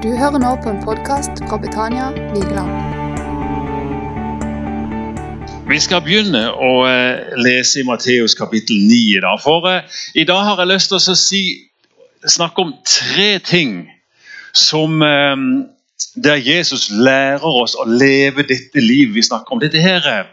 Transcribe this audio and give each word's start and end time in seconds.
Du 0.00 0.08
hører 0.16 0.40
nå 0.40 0.50
på 0.64 0.70
en 0.72 0.78
podkast 0.80 1.42
fra 1.44 1.58
Betania 1.60 2.06
Vigeland. 2.32 2.70
Vi 5.68 5.80
skal 5.84 6.00
begynne 6.06 6.40
å 6.56 6.70
eh, 6.88 7.34
lese 7.36 7.82
i 7.82 7.84
Matteus 7.84 8.32
kapittel 8.38 8.80
9 8.80 8.96
i 9.18 9.20
dag. 9.20 9.42
For 9.44 9.68
eh, 9.68 10.00
i 10.16 10.24
dag 10.24 10.40
har 10.46 10.62
jeg 10.62 10.70
lyst 10.70 10.88
til 10.94 11.02
å 11.02 11.18
si, 11.20 11.42
snakke 12.24 12.64
om 12.64 12.72
tre 12.88 13.28
ting 13.44 13.76
som 14.56 15.04
eh, 15.04 15.36
der 16.16 16.40
Jesus 16.48 16.88
lærer 16.88 17.60
oss 17.60 17.76
å 17.76 17.84
leve 17.84 18.48
dette 18.48 18.80
livet 18.80 19.18
vi 19.18 19.28
snakker 19.28 19.52
om. 19.52 19.60
Dette 19.60 19.84
her 19.84 20.00
er 20.00 20.30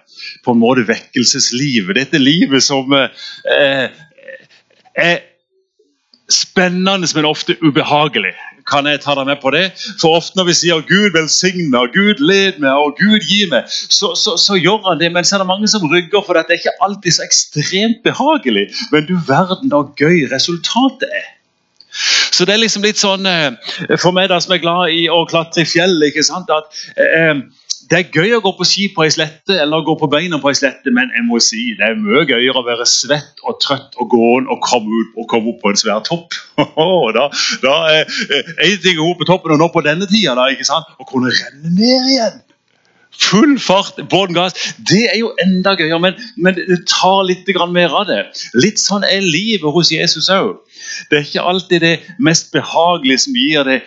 på 0.48 0.56
en 0.56 0.64
måte 0.64 0.88
vekkelseslivet. 0.88 2.00
Dette 2.00 2.24
livet 2.24 2.64
som 2.64 2.96
eh, 2.96 3.92
er 4.96 5.20
spennende, 6.30 7.08
men 7.16 7.26
ofte 7.26 7.56
ubehagelig. 7.64 8.34
Kan 8.68 8.88
jeg 8.88 9.00
ta 9.00 9.14
deg 9.16 9.30
med 9.30 9.40
på 9.40 9.52
det? 9.56 9.72
For 10.02 10.18
ofte 10.18 10.36
når 10.36 10.50
vi 10.50 10.56
sier 10.60 10.82
'Gud 10.84 11.16
velsigner', 11.16 11.88
'Gud 11.94 12.20
led 12.20 12.60
meg' 12.60 12.82
og 12.84 12.98
'Gud 13.00 13.24
gi 13.24 13.46
meg', 13.48 13.64
så, 13.72 14.12
så, 14.16 14.36
så, 14.36 14.58
gjør 14.60 14.90
han 14.90 15.00
det. 15.00 15.12
Men 15.12 15.24
så 15.24 15.36
er 15.36 15.40
det 15.44 15.48
mange 15.48 15.68
som 15.72 15.88
rygger 15.88 16.26
for 16.26 16.34
det. 16.34 16.44
Det 16.48 16.58
er 16.58 16.62
ikke 16.64 16.84
alltid 16.84 17.12
så 17.12 17.24
ekstremt 17.24 18.04
behagelig. 18.04 18.68
Men 18.92 19.08
du 19.08 19.16
verden 19.28 19.72
så 19.72 19.86
gøy 19.96 20.28
resultatet 20.32 21.08
er. 21.08 21.28
Så 22.32 22.46
det 22.46 22.54
er 22.54 22.62
liksom 22.62 22.84
litt 22.84 23.00
sånn 23.00 23.26
eh, 23.26 23.56
For 23.98 24.12
meg 24.14 24.28
da 24.30 24.38
som 24.44 24.54
er 24.54 24.62
glad 24.62 24.92
i 24.94 25.08
å 25.10 25.24
klatre 25.30 25.64
i 25.64 25.70
fjell, 25.70 25.96
ikke 26.04 26.26
sant, 26.28 26.52
at 26.52 26.68
eh, 27.00 27.40
det 27.90 27.98
er 27.98 28.10
gøy 28.12 28.36
å 28.36 28.42
gå 28.44 28.52
på 28.58 28.66
ski 28.68 28.88
på 28.96 29.06
ei 29.06 29.12
slette 29.14 29.56
eller 29.62 29.86
gå 29.88 29.96
på 30.00 30.10
beina 30.12 30.40
på 30.44 30.52
ei 30.52 30.58
slette, 30.60 30.92
men 30.94 31.12
jeg 31.16 31.24
må 31.28 31.40
si, 31.44 31.70
det 31.80 31.86
er 31.88 32.00
mye 32.00 32.26
gøyere 32.28 32.60
å 32.60 32.66
være 32.66 32.88
svett 32.90 33.44
og 33.48 33.60
trøtt 33.64 33.96
og 34.02 34.10
gåen 34.12 34.50
og 34.52 34.60
komme, 34.66 34.92
ut, 34.92 35.14
og 35.16 35.30
komme 35.32 35.54
opp 35.54 35.62
på 35.64 35.72
en 35.72 35.80
svær 35.80 36.04
topp. 36.08 36.36
da, 37.18 37.30
da 37.64 37.78
er 37.94 38.12
én 38.66 38.82
ting 38.84 39.00
å 39.00 39.12
gå 39.12 39.22
på 39.22 39.30
toppen, 39.32 39.56
og 39.56 39.64
nå 39.64 39.70
på 39.72 39.86
denne 39.86 40.10
tida 40.10 40.36
da, 40.38 40.50
ikke 40.52 40.68
sant? 40.68 40.92
å 41.00 41.08
kunne 41.08 41.32
renne 41.32 41.74
ned 41.78 42.12
igjen. 42.12 42.44
Full 43.18 43.56
fart, 43.64 43.98
båten 44.12 44.36
gass. 44.36 44.54
Det 44.78 45.08
er 45.08 45.18
jo 45.22 45.32
enda 45.42 45.74
gøyere, 45.80 45.98
men, 46.04 46.20
men 46.38 46.60
det 46.60 46.84
tar 46.92 47.24
litt 47.26 47.48
mer 47.72 47.96
av 47.96 48.06
det. 48.12 48.20
Litt 48.60 48.84
sånn 48.84 49.08
er 49.08 49.24
livet 49.24 49.74
hos 49.74 49.94
Jesus 49.96 50.30
òg. 50.30 50.60
Det 51.10 51.22
er 51.22 51.26
ikke 51.26 51.48
alltid 51.50 51.82
det 51.82 51.96
mest 52.20 52.52
behagelige 52.54 53.24
som 53.26 53.40
gir 53.40 53.66
de 53.66 53.80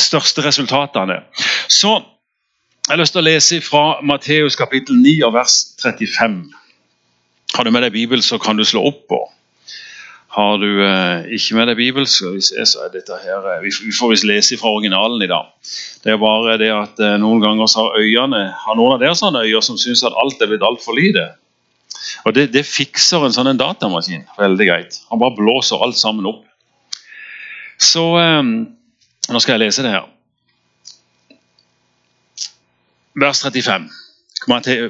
største 0.00 0.42
resultatene. 0.44 1.22
Så 1.68 2.00
jeg 2.86 2.94
har 2.94 3.00
lyst 3.00 3.16
til 3.16 3.18
å 3.18 3.26
lese 3.26 3.56
fra 3.66 3.80
Matteus 4.06 4.54
kapittel 4.54 5.00
9 5.02 5.16
og 5.26 5.32
vers 5.34 5.54
35. 5.82 6.36
Har 7.56 7.66
du 7.66 7.72
med 7.74 7.82
deg 7.82 7.96
Bibel, 7.96 8.22
så 8.22 8.38
kan 8.38 8.54
du 8.54 8.62
slå 8.62 8.84
opp 8.86 9.00
på. 9.10 9.18
Har 10.36 10.60
du 10.62 10.84
eh, 10.84 11.26
ikke 11.34 11.56
med 11.58 11.66
deg 11.72 11.80
Bibel, 11.80 12.06
så, 12.06 12.30
så 12.38 12.84
er 12.84 12.92
dette 12.94 13.18
her, 13.24 13.42
eh, 13.56 13.64
vi, 13.64 13.74
vi 13.88 13.96
får 13.96 14.12
visst 14.12 14.28
lese 14.30 14.60
fra 14.60 14.70
originalen 14.76 15.24
i 15.26 15.30
dag. 15.32 15.50
Det 16.04 16.14
er 16.14 16.22
bare 16.22 16.54
det 16.62 16.70
at 16.76 17.02
eh, 17.02 17.18
Noen 17.18 17.42
ganger 17.42 17.72
så 17.72 17.88
har 17.88 17.98
øyene, 17.98 18.44
har 18.54 18.78
noen 18.78 18.94
av 18.94 19.02
dere 19.02 19.18
sånne 19.18 19.42
øyer 19.48 19.66
som 19.66 19.80
syns 19.82 20.06
at 20.06 20.14
alt 20.22 20.38
er 20.38 20.54
blitt 20.54 20.66
altfor 20.70 20.94
lite. 20.94 21.32
Og 22.22 22.38
det, 22.38 22.52
det, 22.54 22.68
fikser 22.70 23.26
en 23.26 23.34
sånn 23.34 23.50
en 23.50 23.58
datamaskin 23.58 24.28
veldig 24.38 24.70
greit. 24.70 25.02
Han 25.10 25.24
bare 25.24 25.34
blåser 25.34 25.82
alt 25.82 25.98
sammen 25.98 26.28
opp. 26.30 26.44
Så 27.82 28.12
eh, 28.22 28.42
Nå 29.26 29.42
skal 29.42 29.56
jeg 29.56 29.66
lese 29.66 29.82
det 29.82 29.90
her 29.90 30.06
vers 33.20 33.42
35. 33.42 33.90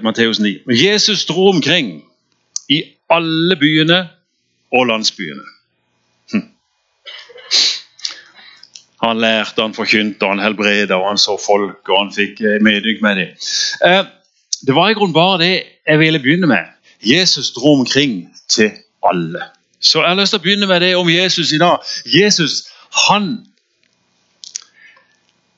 Matteus 0.02 0.38
9. 0.38 0.60
Jesus 0.68 1.24
dro 1.26 1.48
omkring 1.48 2.04
i 2.68 2.82
alle 3.10 3.56
byene 3.56 4.08
og 4.72 4.86
landsbyene. 4.86 5.42
Hm. 6.32 6.42
Han 9.02 9.20
lærte, 9.20 9.62
han 9.62 9.74
forkynte, 9.74 10.26
han 10.26 10.42
helbreda, 10.42 10.98
han 11.08 11.18
så 11.18 11.38
folk, 11.46 11.88
og 11.88 11.98
han 12.04 12.14
fikk 12.14 12.40
eh, 12.40 12.58
medynk 12.62 13.02
med 13.02 13.16
dem. 13.16 13.34
Eh, 13.86 14.04
det 14.66 14.74
var 14.74 14.90
i 14.90 14.98
grunnen 14.98 15.14
bare 15.14 15.42
det 15.44 15.62
jeg 15.86 15.98
ville 15.98 16.18
begynne 16.18 16.46
med. 16.46 16.72
Jesus 17.02 17.50
dro 17.50 17.78
omkring 17.78 18.26
til 18.48 18.70
alle. 19.04 19.42
Så 19.80 20.00
jeg 20.00 20.08
har 20.08 20.18
lyst 20.18 20.34
til 20.34 20.40
å 20.40 20.42
begynne 20.42 20.66
med 20.66 20.80
det 20.80 20.96
om 20.96 21.08
Jesus 21.10 21.52
i 21.52 21.60
dag. 21.62 21.78
Jesus 22.10 22.66
han 23.08 23.46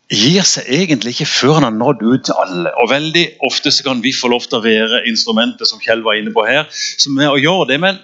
gir 0.09 0.47
seg 0.49 0.69
egentlig 0.73 1.13
ikke 1.15 1.29
før 1.29 1.59
han 1.59 1.67
har 1.69 1.75
nådd 1.77 2.05
ut 2.05 2.25
til 2.29 2.39
alle. 2.41 2.73
Og 2.81 2.91
Veldig 2.91 3.25
ofte 3.49 3.73
så 3.75 3.85
kan 3.85 4.03
vi 4.05 4.15
få 4.17 4.31
lov 4.33 4.47
til 4.47 4.61
å 4.61 4.65
være 4.65 5.03
instrumentet 5.11 5.69
som 5.69 5.83
Kjell 5.83 6.05
var 6.07 6.17
inne 6.21 6.33
på 6.33 6.47
her, 6.49 6.65
som 6.73 7.19
er 7.21 7.33
å 7.33 7.41
gjøre 7.41 7.69
det. 7.73 7.81
Men, 7.85 8.01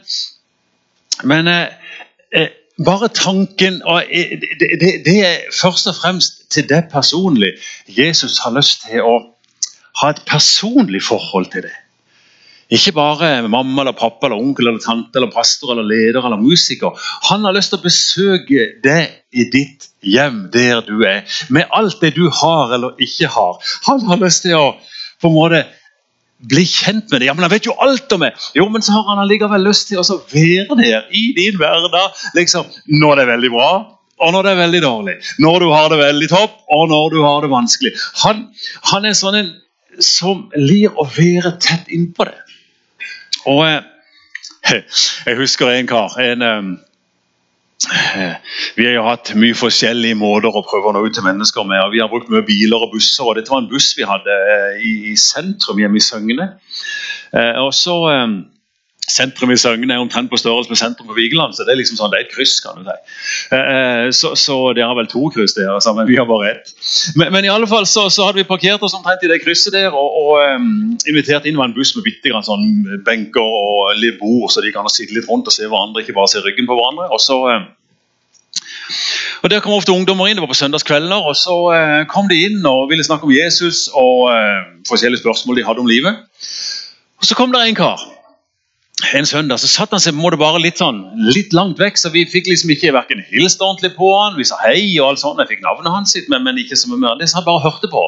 men 1.25 1.49
eh, 1.49 1.97
eh 2.33 2.53
bare 2.85 3.07
tanken 3.09 3.83
og 3.87 4.03
eh, 4.11 4.35
det, 4.41 4.69
det, 4.81 4.89
det, 5.07 5.19
er 5.23 5.37
først 5.55 5.87
og 5.87 5.95
fremst 5.95 6.43
til 6.51 6.67
deg 6.69 6.91
personlig. 6.91 7.53
Jesus 7.87 8.41
har 8.43 8.55
lyst 8.57 8.83
til 8.89 9.07
å 9.07 9.15
ha 10.01 10.11
et 10.11 10.25
personlig 10.27 11.05
forhold 11.07 11.53
til 11.53 11.69
det. 11.69 11.77
Ikke 12.75 12.95
bare 12.97 13.31
mamma 13.49 13.85
eller 13.85 13.95
pappa 13.97 14.27
eller 14.29 14.41
onkel 14.41 14.71
eller 14.71 14.83
tante 14.83 15.21
eller 15.21 15.33
pastor 15.33 15.75
eller 15.75 15.87
leder 15.87 16.25
eller 16.25 16.41
musiker. 16.41 16.97
Han 17.31 17.47
har 17.47 17.55
lyst 17.55 17.73
til 17.73 17.81
å 17.81 17.85
besøke 17.85 18.67
deg 18.85 19.15
i 19.35 19.47
ditt 19.53 19.89
hjem, 20.05 20.45
der 20.55 20.83
du 20.87 21.05
er, 21.07 21.23
med 21.55 21.71
alt 21.75 22.01
det 22.03 22.15
du 22.19 22.27
har 22.43 22.75
eller 22.75 22.99
ikke 23.03 23.31
har. 23.31 23.57
Han 23.89 24.05
har 24.11 24.21
lyst 24.23 24.45
til 24.47 24.59
å 24.59 24.67
på 25.23 25.31
en 25.31 25.37
måte 25.37 25.65
bli 26.51 26.65
kjent 26.69 27.11
med 27.11 27.23
det. 27.23 27.29
Ja, 27.31 27.35
men 27.35 27.47
Han 27.47 27.53
vet 27.55 27.67
jo 27.69 27.77
alt 27.81 28.13
om 28.13 28.25
meg! 28.25 28.37
Jo, 28.59 28.67
men 28.73 28.85
så 28.85 28.97
har 28.97 29.09
han 29.09 29.23
allikevel 29.23 29.65
lyst 29.65 29.89
til 29.89 30.03
å 30.03 30.21
være 30.33 30.79
der 30.81 31.07
i 31.15 31.27
din 31.37 31.59
hverdag 31.61 32.25
liksom, 32.37 32.69
når 33.01 33.17
det 33.17 33.25
er 33.25 33.33
veldig 33.35 33.53
bra, 33.55 33.71
og 34.25 34.33
når 34.35 34.47
det 34.47 34.53
er 34.53 34.63
veldig 34.63 34.81
dårlig. 34.85 35.15
Når 35.43 35.61
du 35.61 35.69
har 35.73 35.91
det 35.91 36.01
veldig 36.01 36.31
topp, 36.31 36.59
og 36.75 36.89
når 36.93 37.15
du 37.15 37.21
har 37.25 37.45
det 37.45 37.53
vanskelig. 37.53 37.95
Han, 38.25 38.49
han 38.91 39.09
er 39.09 39.17
sånn 39.19 39.39
en 39.41 39.53
som 40.03 40.49
lir 40.59 40.91
å 40.99 41.07
være 41.07 41.55
tett 41.63 41.91
innpå 41.95 42.27
det. 42.27 42.37
Og 43.51 43.67
eh, 43.69 43.83
jeg 45.27 45.37
husker 45.39 45.71
en 45.71 45.89
kar 45.91 46.17
en, 46.21 46.43
eh, 46.43 46.63
Vi 48.77 48.87
har 48.87 48.95
jo 48.97 49.05
hatt 49.05 49.35
mye 49.37 49.57
forskjellige 49.59 50.17
måter 50.17 50.55
å 50.55 50.65
prøve 50.65 50.89
å 50.89 50.95
nå 50.97 51.05
ut 51.05 51.15
til 51.15 51.27
mennesker 51.27 51.67
med. 51.69 51.83
og 51.85 51.93
Vi 51.93 52.01
har 52.01 52.09
brukt 52.09 52.31
mye 52.33 52.47
biler 52.47 52.87
og 52.87 52.95
busser. 52.95 53.25
og 53.25 53.37
Dette 53.37 53.53
var 53.53 53.65
en 53.65 53.71
buss 53.71 53.93
vi 53.99 54.09
hadde 54.09 54.41
eh, 54.57 54.81
i, 55.13 55.17
sentrum 55.21 55.81
hjemme 55.83 56.01
i 56.01 56.05
Søgne. 56.05 56.49
Og 57.35 57.73
så 57.75 57.97
Sentrum 59.11 59.51
i 59.53 59.57
Søgne 59.61 59.93
er 59.93 60.01
omtrent 60.01 60.31
på 60.33 60.39
størrelse 60.41 60.71
med 60.73 60.79
sentrum 60.81 61.11
på 61.11 61.17
Vigeland. 61.19 61.53
Så 61.53 61.67
det 61.67 61.75
er 61.75 61.81
liksom 61.81 61.99
sånn, 61.99 62.13
det 62.13 62.23
er 62.23 62.25
et 62.25 62.33
kryss. 62.33 62.57
kan 62.65 62.79
du 62.81 62.89
si. 62.89 62.95
Eh, 63.57 64.09
så, 64.17 64.33
så 64.39 64.57
dere 64.73 64.89
har 64.89 64.97
vel 64.97 65.11
to 65.13 65.29
kryss 65.35 65.57
der, 65.59 65.69
altså, 65.75 65.93
men 65.97 66.09
vi 66.09 66.17
har 66.17 66.29
bare 66.29 66.55
ett. 66.55 66.73
Men, 67.19 67.33
men, 67.35 67.45
i 67.45 67.53
alle 67.53 67.69
fall 67.69 67.85
så, 67.91 68.07
så, 68.09 68.25
hadde 68.29 68.41
vi 68.41 68.49
parkert 68.49 68.83
oss 68.87 68.97
omtrent 68.97 69.25
i 69.27 69.31
det 69.31 69.43
krysset 69.45 69.77
der 69.77 69.93
og, 69.93 70.17
og 70.23 70.57
um, 70.57 70.95
invitert 71.11 71.45
inn 71.45 71.61
var 71.61 71.69
en 71.69 71.77
buss 71.77 71.93
med 71.99 72.07
bitte 72.09 72.33
grann 72.33 72.47
sånn 72.47 72.65
benker 73.05 73.45
og 73.45 73.93
litt 74.01 74.17
bord, 74.23 74.49
så 74.53 74.65
de 74.65 74.73
kan 74.73 74.89
sitte 74.89 75.17
litt 75.17 75.29
rundt 75.29 75.53
og 75.53 75.57
se 75.57 75.69
hverandre, 75.69 76.05
ikke 76.05 76.17
bare 76.17 76.33
se 76.33 76.45
ryggen 76.45 76.69
på 76.71 76.79
hverandre. 76.79 77.11
og 77.13 77.21
så... 77.23 77.41
Um, 77.53 77.73
og 79.45 79.51
Der 79.53 79.61
kom 79.61 79.75
ofte 79.77 79.93
ungdommer 79.93 80.31
inn, 80.31 80.39
det 80.39 80.45
var 80.45 80.49
på 80.49 80.57
søndagskvelder. 80.57 81.27
og 81.29 81.37
Så 81.37 81.55
eh, 81.77 82.07
kom 82.09 82.31
de 82.31 82.39
inn 82.47 82.65
og 82.65 82.89
ville 82.89 83.05
snakke 83.05 83.29
om 83.29 83.33
Jesus 83.35 83.91
og 83.93 84.31
eh, 84.33 84.63
forskjellige 84.89 85.21
spørsmål 85.21 85.59
de 85.61 85.65
hadde 85.67 85.85
om 85.85 85.91
livet. 85.91 86.23
Og 87.21 87.29
Så 87.29 87.37
kom 87.37 87.53
det 87.53 87.61
en 87.61 87.77
kar 87.77 88.01
en 89.13 89.27
søndag 89.27 89.61
så 89.61 89.69
satt 89.69 89.93
han 89.95 90.03
seg 90.03 90.15
må 90.17 90.31
det 90.33 90.39
bare 90.41 90.61
litt 90.63 90.81
sånn, 90.81 91.03
litt 91.35 91.55
langt 91.57 91.81
vekk, 91.83 91.99
så 92.01 92.11
vi 92.15 92.25
fikk 92.31 92.49
liksom 92.51 92.73
ikke 92.75 92.93
hverken 92.95 93.23
hilst 93.29 93.63
ordentlig 93.65 93.93
på 93.99 94.11
han, 94.15 94.39
vi 94.39 94.47
sa 94.49 94.59
hei 94.63 94.81
og 95.01 95.11
alt 95.11 95.23
sånt. 95.23 95.43
Jeg 95.43 95.51
fikk 95.53 95.65
navnet 95.65 95.93
hans, 95.93 96.15
sitt, 96.15 96.29
men, 96.33 96.45
men 96.47 96.61
ikke 96.61 96.79
så 96.79 96.91
mye 96.91 97.15
Det 97.21 97.29
så 97.31 97.41
han 97.41 97.47
bare 97.49 97.65
hørte 97.65 97.91
på. 97.93 98.05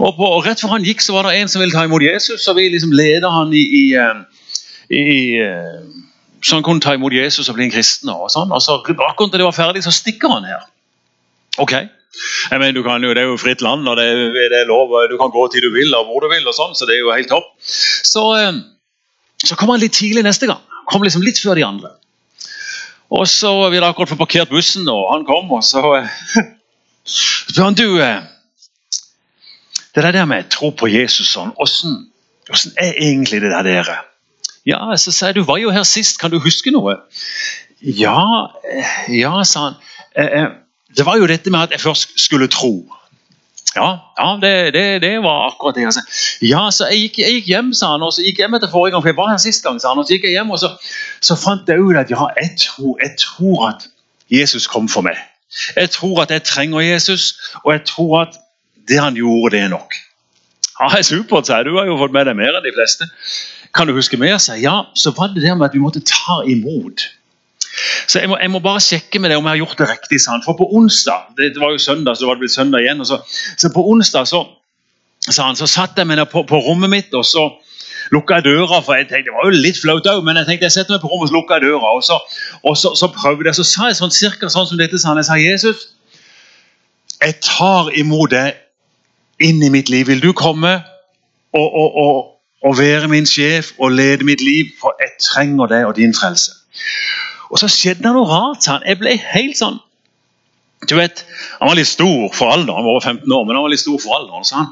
Og, 0.00 0.10
på, 0.16 0.28
og 0.28 0.46
Rett 0.46 0.62
før 0.62 0.76
han 0.76 0.86
gikk, 0.86 1.04
så 1.04 1.16
var 1.16 1.28
det 1.28 1.36
en 1.40 1.50
som 1.50 1.62
ville 1.62 1.74
ta 1.74 1.84
imot 1.86 2.04
Jesus, 2.04 2.44
så 2.44 2.54
vi 2.56 2.68
liksom 2.72 2.94
leda 2.96 3.32
han 3.34 3.54
i, 3.54 3.64
i, 3.80 3.84
eh, 4.00 4.44
i, 4.90 5.06
eh, 5.44 5.80
så 6.44 6.58
han 6.60 6.66
kunne 6.66 6.84
ta 6.84 6.94
imot 6.96 7.14
Jesus 7.14 7.48
og 7.48 7.58
bli 7.58 7.68
en 7.68 7.74
kristen. 7.74 8.12
og 8.14 8.30
sånn. 8.32 8.52
Og 8.54 8.62
så 8.64 8.80
Akkurat 8.80 9.32
da 9.32 9.42
det 9.42 9.48
var 9.48 9.56
ferdig, 9.56 9.84
så 9.84 9.94
stikker 9.94 10.32
han 10.32 10.48
her. 10.48 10.64
Ok. 11.58 11.74
Jeg 12.50 12.60
mener, 12.60 12.78
jo, 12.78 13.14
Det 13.14 13.18
er 13.18 13.26
jo 13.26 13.40
fritt 13.40 13.62
land, 13.62 13.88
og 13.88 13.96
det, 13.98 14.06
det 14.36 14.60
er 14.60 14.68
lov, 14.70 14.92
du 15.10 15.16
kan 15.18 15.34
gå 15.34 15.48
til 15.50 15.66
du 15.66 15.72
vil 15.74 15.90
og 15.94 16.06
hvor 16.06 16.22
du 16.22 16.30
vil, 16.30 16.46
og 16.46 16.54
sånn, 16.54 16.76
så 16.78 16.86
det 16.86 16.96
er 16.96 17.02
jo 17.02 17.12
helt 17.16 17.32
topp. 17.32 17.50
Så... 17.64 18.30
Eh, 18.38 18.54
så 19.44 19.56
kom 19.58 19.72
han 19.72 19.82
litt 19.82 19.96
tidlig 19.96 20.24
neste 20.26 20.48
gang. 20.50 20.62
Kom 20.90 21.04
liksom 21.04 21.24
litt 21.24 21.40
før 21.40 21.58
de 21.58 21.66
andre. 21.66 21.94
Og 23.14 23.28
så 23.28 23.52
Vi 23.70 23.76
hadde 23.76 23.90
akkurat 23.90 24.10
fått 24.10 24.18
parkert 24.18 24.50
bussen, 24.50 24.88
og 24.88 25.12
han 25.12 25.26
kom, 25.28 25.52
og 25.52 25.62
så 25.64 25.82
spør 27.50 27.68
han 27.68 27.78
du 27.78 28.00
eh, 28.02 28.24
Det 29.94 30.02
der 30.02 30.24
med 30.26 30.50
tro 30.50 30.72
på 30.74 30.88
Jesus 30.90 31.30
sånn, 31.30 31.52
hvordan 31.54 32.74
er 32.80 32.98
egentlig 32.98 33.40
det 33.44 33.52
der 33.52 33.62
dere? 33.62 34.00
Ja, 34.66 34.80
så 34.96 35.12
sa 35.12 35.28
jeg, 35.28 35.36
du 35.36 35.44
var 35.44 35.60
jo 35.60 35.70
her 35.70 35.84
sist, 35.84 36.18
kan 36.18 36.32
du 36.32 36.40
huske 36.40 36.72
noe? 36.72 36.96
Ja, 37.84 38.48
eh, 38.64 38.94
ja, 39.20 39.36
sa 39.44 39.68
han. 39.68 39.74
Eh, 40.16 40.48
det 40.96 41.04
var 41.06 41.18
jo 41.20 41.28
dette 41.28 41.52
med 41.52 41.68
at 41.68 41.74
jeg 41.76 41.84
først 41.84 42.16
skulle 42.20 42.48
tro. 42.48 42.86
Ja, 43.74 43.88
ja 44.18 44.28
det, 44.42 44.54
det, 44.74 44.84
det, 45.02 45.12
var 45.22 45.48
akkurat 45.48 45.74
det. 45.74 45.86
Altså. 45.90 46.00
Ja, 46.42 46.70
så 46.70 46.86
jeg 46.90 47.08
gikk, 47.08 47.18
jeg 47.24 47.38
gikk, 47.38 47.50
hjem, 47.50 47.72
sa 47.74 47.94
han, 47.94 48.04
og 48.06 48.14
så 48.14 48.22
gikk 48.22 48.38
jeg 48.38 48.46
hjem 48.46 48.58
etter 48.58 48.70
forrige 48.70 48.94
gang, 48.94 49.02
for 49.02 49.10
jeg 49.10 49.18
var 49.18 49.32
her 49.32 49.42
sist 49.42 49.66
gang. 49.66 49.80
sa 49.82 49.92
han, 49.92 50.02
og 50.02 50.06
Så 50.06 50.16
gikk 50.16 50.28
jeg 50.28 50.38
hjem, 50.38 50.54
og 50.54 50.62
så, 50.62 50.70
så 51.24 51.36
fant 51.38 51.68
jeg 51.68 51.82
ut 51.82 51.98
at 51.98 52.12
ja, 52.12 52.28
jeg 52.38 52.54
tror, 52.62 52.94
jeg 53.02 53.16
tror, 53.20 53.68
at 53.72 53.88
Jesus 54.32 54.66
kom 54.70 54.88
for 54.88 55.06
meg. 55.06 55.18
Jeg 55.76 55.90
tror 55.94 56.22
at 56.22 56.30
jeg 56.34 56.42
trenger 56.46 56.80
Jesus, 56.80 57.34
og 57.62 57.72
jeg 57.72 57.84
tror 57.86 58.20
at 58.22 58.38
det 58.88 59.00
han 59.00 59.18
gjorde, 59.18 59.56
det 59.56 59.64
er 59.64 59.68
nok. 59.74 59.98
Ja, 60.80 61.02
supert, 61.02 61.46
sier 61.46 61.66
du. 61.66 61.76
har 61.78 61.86
jo 61.86 61.98
fått 61.98 62.14
med 62.14 62.26
deg 62.26 62.38
mer 62.38 62.56
enn 62.58 62.64
de 62.64 62.72
fleste. 62.74 63.06
Kan 63.74 63.90
du 63.90 63.94
huske 63.94 64.18
mer? 64.18 64.38
sier 64.42 64.58
Ja, 64.62 64.74
så 64.94 65.14
var 65.14 65.30
det 65.34 65.42
det 65.42 65.54
med 65.54 65.68
at 65.68 65.74
vi 65.74 65.82
måtte 65.82 66.02
ta 66.02 66.42
imot. 66.46 67.06
Så 68.06 68.20
jeg 68.20 68.30
må, 68.30 68.38
jeg 68.40 68.50
må, 68.52 68.60
bare 68.64 68.82
sjekke 68.82 69.20
med 69.20 69.32
deg 69.32 69.40
om 69.40 69.48
jeg 69.48 69.56
har 69.56 69.62
gjort 69.64 69.80
det 69.80 69.88
riktig. 69.90 70.20
Sant? 70.22 70.46
For 70.46 70.58
på 70.58 70.68
onsdag 70.78 71.34
det, 71.38 71.52
det 71.54 71.62
var 71.62 71.74
jo 71.74 71.82
søndag, 71.82 72.18
så 72.18 72.28
var 72.28 72.36
det 72.36 72.44
blitt 72.44 72.54
søndag 72.54 72.84
igjen. 72.84 73.04
Så, 73.06 73.20
så, 73.56 73.70
på 73.74 73.84
onsdag 73.90 74.28
så, 74.30 74.44
han, 75.38 75.58
så 75.58 75.68
satt 75.70 75.98
jeg 75.98 76.08
meg 76.08 76.22
på, 76.30 76.44
på, 76.48 76.60
rommet 76.68 76.92
mitt 76.92 77.14
og 77.16 77.26
så 77.26 77.48
lukka 78.12 78.38
jeg 78.38 78.46
døra. 78.50 78.80
for 78.84 78.94
jeg 78.94 79.08
tenkte, 79.08 79.30
Det 79.30 79.36
var 79.38 79.48
jo 79.50 79.62
litt 79.64 79.80
flaut 79.80 80.06
òg, 80.06 80.22
men 80.24 80.36
jeg 80.36 80.50
tenkte 80.50 80.68
jeg 80.68 80.76
setter 80.76 80.94
meg 80.94 81.02
på 81.02 81.10
rommet 81.12 81.32
og 81.32 81.40
lukka 81.40 81.58
døra. 81.64 81.94
Og 81.96 82.04
så, 82.04 82.20
og 82.62 82.76
så, 82.76 82.94
så 82.98 83.10
prøvde 83.14 83.48
jeg, 83.48 83.58
så 83.58 83.64
sa 83.64 83.90
jeg 83.90 84.00
sånn, 84.00 84.14
cirka 84.14 84.52
sånn 84.52 84.68
som 84.70 84.80
dette. 84.80 85.00
Sånn, 85.00 85.18
Jeg 85.22 85.30
sa 85.30 85.40
Jesus, 85.40 85.88
jeg 87.20 87.40
tar 87.42 87.90
imot 87.96 88.30
deg 88.34 88.60
inn 89.42 89.62
i 89.64 89.72
mitt 89.72 89.90
liv. 89.90 90.06
Vil 90.06 90.22
du 90.22 90.32
komme 90.36 90.76
og, 91.54 91.66
og, 91.66 91.96
og, 92.04 92.20
og 92.64 92.78
være 92.78 93.08
min 93.08 93.26
sjef 93.26 93.72
og 93.78 93.96
lede 93.96 94.26
mitt 94.28 94.44
liv? 94.44 94.74
For 94.80 94.94
jeg 95.00 95.16
trenger 95.24 95.72
deg 95.72 95.88
og 95.88 95.96
din 95.96 96.14
frelse. 96.14 96.52
Og 97.54 97.62
så 97.62 97.70
skjedde 97.70 98.02
det 98.02 98.14
noe 98.16 98.26
rart. 98.28 98.64
Sånn. 98.66 98.82
Jeg 98.86 98.98
ble 99.00 99.14
helt 99.30 99.58
sånn 99.60 99.80
du 100.88 100.96
vet, 100.98 101.24
Han 101.60 101.70
var 101.70 101.78
litt 101.78 101.88
stor 101.88 102.28
for 102.34 102.52
alderen, 102.52 102.76
han 102.76 102.84
var 102.84 102.96
over 102.96 103.04
15 103.06 103.32
år, 103.32 103.44
men 103.46 103.56
han 103.56 103.64
var 103.64 103.72
litt 103.72 103.80
stor 103.80 103.96
for 104.02 104.16
alderen. 104.18 104.44
sa 104.44 104.56
han, 104.58 104.66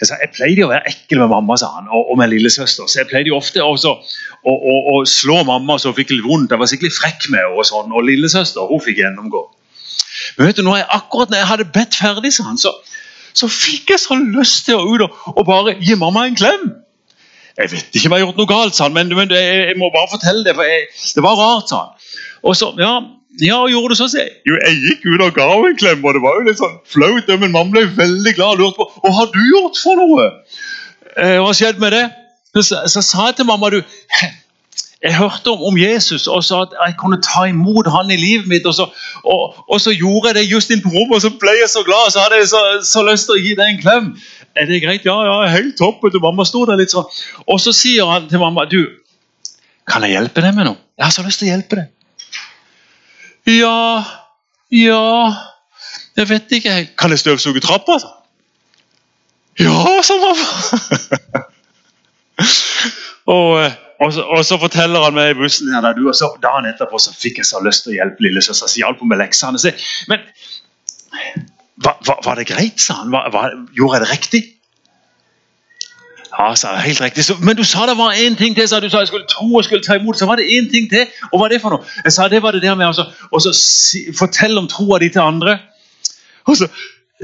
jeg, 0.00 0.08
sa, 0.08 0.16
jeg 0.22 0.32
pleide 0.32 0.64
å 0.64 0.70
være 0.70 0.88
ekkel 0.88 1.22
med 1.22 1.32
mamma 1.32 1.58
sa 1.60 1.68
han, 1.74 1.90
og, 1.92 2.12
og 2.12 2.20
med 2.20 2.32
lillesøster. 2.32 2.88
så 2.88 3.00
Jeg 3.02 3.10
pleide 3.10 3.34
ofte 3.36 3.64
også 3.64 3.92
å, 3.92 4.54
å, 4.54 4.96
slå 5.08 5.42
mamma 5.48 5.78
så 5.78 5.92
hun 5.92 5.98
fikk 5.98 6.14
litt 6.14 6.24
vondt. 6.24 6.54
Jeg 6.54 6.62
var 6.62 6.70
skikkelig 6.70 6.94
frekk 6.96 7.28
med 7.34 7.42
henne. 7.42 7.58
Og 7.58 7.68
sånn, 7.68 7.92
og 7.92 8.06
lillesøster 8.06 8.70
hun 8.70 8.82
fikk 8.84 9.02
gjennomgå. 9.02 9.44
Men 10.38 10.48
vet 10.48 10.60
du, 10.60 10.64
når 10.66 10.80
jeg, 10.80 10.88
akkurat 10.98 11.32
når 11.32 11.42
jeg 11.42 11.50
hadde 11.52 11.70
bedt 11.74 12.00
ferdig, 12.00 12.32
sa 12.34 12.48
han, 12.48 12.60
så, 12.60 12.72
så 13.36 13.50
fikk 13.52 13.92
jeg 13.92 14.02
så 14.06 14.16
lyst 14.22 14.64
til 14.70 14.78
å 14.78 14.86
ut 14.88 15.04
og, 15.08 15.22
og 15.34 15.44
bare 15.48 15.76
gi 15.82 15.98
mamma 16.00 16.24
en 16.28 16.38
klem. 16.38 16.70
Jeg 17.58 17.70
vet 17.72 17.96
ikke 17.96 18.06
om 18.06 18.14
jeg 18.14 18.20
har 18.20 18.26
gjort 18.26 18.38
noe 18.38 18.50
galt, 18.50 18.76
sa 18.76 18.86
han, 18.86 18.94
men, 18.94 19.08
men 19.18 19.32
jeg, 19.34 19.62
jeg, 19.66 19.76
må 19.80 19.90
bare 19.94 20.10
fortelle 20.12 20.44
det. 20.46 20.54
for 20.54 20.66
jeg, 20.68 20.86
Det 21.14 21.24
var 21.24 21.38
rart, 21.40 21.70
sa 21.70 21.80
han. 21.84 22.10
Og 22.46 22.56
så, 22.56 22.70
ja, 22.78 22.92
ja, 23.42 23.58
gjorde 23.70 23.94
du 23.94 23.98
sånn? 23.98 24.10
Så 24.12 24.20
jeg, 24.22 24.34
jo, 24.46 24.58
jeg 24.62 24.78
gikk 24.84 25.06
ut 25.08 25.24
og 25.26 25.34
ga 25.36 25.48
henne 25.50 25.72
en 25.72 25.80
klem, 25.80 26.04
og 26.06 26.14
det 26.14 26.22
var 26.22 26.38
jo 26.38 26.46
litt 26.46 26.60
sånn 26.62 26.78
flaut. 26.86 27.30
Men 27.34 27.54
mamma 27.54 27.74
ble 27.74 27.84
veldig 27.98 28.34
glad 28.38 28.56
og 28.56 28.62
lurte 28.62 28.78
på 28.80 29.04
hva 29.04 29.14
har 29.20 29.30
du 29.34 29.40
gjort 29.50 29.82
for 29.82 29.98
noe. 29.98 30.28
Eh, 31.18 31.38
hva 31.42 31.54
skjedde 31.56 31.82
med 31.82 31.96
det? 31.96 32.04
Så, 32.58 32.78
så 32.90 33.02
sa 33.04 33.28
jeg 33.28 33.38
til 33.38 33.46
mamma 33.46 33.70
du, 33.70 33.82
jeg 35.02 35.14
hørte 35.14 35.52
om, 35.52 35.60
om, 35.68 35.76
Jesus 35.78 36.26
og 36.26 36.42
sa 36.44 36.64
at 36.64 36.72
jeg 36.74 36.96
kunne 36.98 37.20
ta 37.22 37.44
imot 37.46 37.86
han 37.94 38.10
i 38.10 38.18
livet 38.18 38.48
mitt. 38.50 38.66
Og 38.66 38.74
så, 38.74 38.88
og, 39.22 39.54
og 39.68 39.80
så 39.80 39.94
gjorde 39.94 40.32
jeg 40.32 40.38
det 40.40 40.50
just 40.50 40.74
inn 40.74 40.82
på 40.82 40.90
rommet, 40.90 41.18
og 41.18 41.22
så 41.22 41.30
ble 41.38 41.54
jeg 41.60 41.70
så 41.70 41.84
glad. 41.86 42.10
Så 42.10 42.24
hadde 42.24 42.40
jeg 42.40 42.50
så, 42.50 42.62
så 42.82 43.04
lyst 43.06 43.28
til 43.28 43.38
å 43.38 43.42
gi 43.42 43.54
deg 43.58 43.74
en 43.74 43.82
klem. 43.82 44.10
Er 44.58 44.66
det 44.66 44.80
greit? 44.82 45.04
Ja, 45.06 45.16
ja, 45.22 45.36
helt 45.52 45.76
topp. 45.78 46.02
Og 46.04 46.16
mamma 46.22 46.46
sto 46.48 46.64
der 46.66 46.80
litt 46.80 46.94
sånn. 46.94 47.06
Og 47.46 47.60
så 47.62 47.74
sier 47.76 48.08
han 48.10 48.26
til 48.30 48.42
mamma 48.42 48.66
du, 48.70 48.80
kan 49.88 50.04
jeg 50.04 50.18
hjelpe 50.18 50.44
deg 50.44 50.56
med 50.56 50.68
noe? 50.68 50.78
Jeg 50.98 51.06
har 51.06 51.14
så 51.14 51.24
lyst 51.24 51.40
til 51.40 51.48
å 51.48 51.52
hjelpe 51.54 51.78
deg. 51.80 51.94
Ja 53.48 54.04
Ja 54.74 55.02
Jeg 56.18 56.28
vet 56.28 56.52
ikke. 56.52 56.72
helt. 56.72 56.96
Kan 56.98 57.14
jeg 57.14 57.22
støvsuge 57.22 57.62
trappa? 57.64 57.96
Ja, 59.58 60.02
sa 60.04 60.16
mamma. 60.20 61.44
og, 63.34 63.48
eh, 63.62 63.72
og, 64.02 64.12
så, 64.12 64.22
og, 64.22 64.44
så, 64.44 64.58
forteller 64.60 65.06
han 65.06 65.16
meg 65.16 65.32
i 65.32 65.38
bussen 65.38 65.72
her, 65.74 65.88
du, 65.96 66.04
og 66.10 66.14
så 66.14 66.28
dagen 66.42 66.68
etterpå 66.68 67.00
så 67.02 67.14
fikk 67.14 67.40
jeg 67.40 67.48
så 67.48 67.62
lyst 67.64 67.86
til 67.86 67.94
å 67.94 67.98
hjelpe 68.00 68.26
lillesøster. 68.26 68.70
Så 68.70 68.82
hjalp 68.82 69.00
hun 69.02 69.10
med 69.10 69.22
leksene. 69.22 69.72
Men 70.10 70.26
var, 71.84 72.24
var, 72.24 72.34
det 72.34 72.46
greit, 72.46 72.80
sa 72.80 73.00
han? 73.02 73.12
Var, 73.12 73.52
gjorde 73.76 73.98
jeg 73.98 74.06
det 74.06 74.10
riktig? 74.10 74.42
Ja, 76.38 76.54
sa 76.54 76.74
jeg, 76.76 76.82
helt 76.92 77.00
riktig. 77.00 77.24
Så, 77.24 77.36
men 77.42 77.56
du 77.56 77.64
sa 77.66 77.86
det 77.86 77.96
var 77.98 78.18
én 78.18 78.36
ting 78.38 78.54
til. 78.56 78.68
sa 78.68 78.80
Du 78.80 78.88
sa 78.90 79.02
jeg 79.02 79.10
skulle 79.10 79.26
tro 79.30 79.48
og 79.56 79.64
skulle 79.64 79.82
ta 79.82 79.96
imot. 79.98 80.18
Så 80.18 80.26
var 80.26 80.36
det 80.36 80.46
én 80.46 80.70
ting 80.70 80.90
til. 80.90 81.06
Og 81.32 81.38
hva 81.38 81.48
er 81.48 81.56
det 81.56 81.62
for 81.62 81.74
noe? 81.74 81.86
Jeg 82.04 82.14
sa 82.14 82.28
det 82.28 82.42
var 82.42 82.54
det 82.54 82.62
der 82.62 82.74
med 82.74 82.86
altså, 82.86 83.08
så 83.40 83.52
si, 83.56 84.04
fortelle 84.18 84.58
om 84.58 84.68
troa 84.68 84.98
di 84.98 85.08
til 85.08 85.24
andre. 85.24 85.58
Og 86.46 86.56
så, 86.56 86.68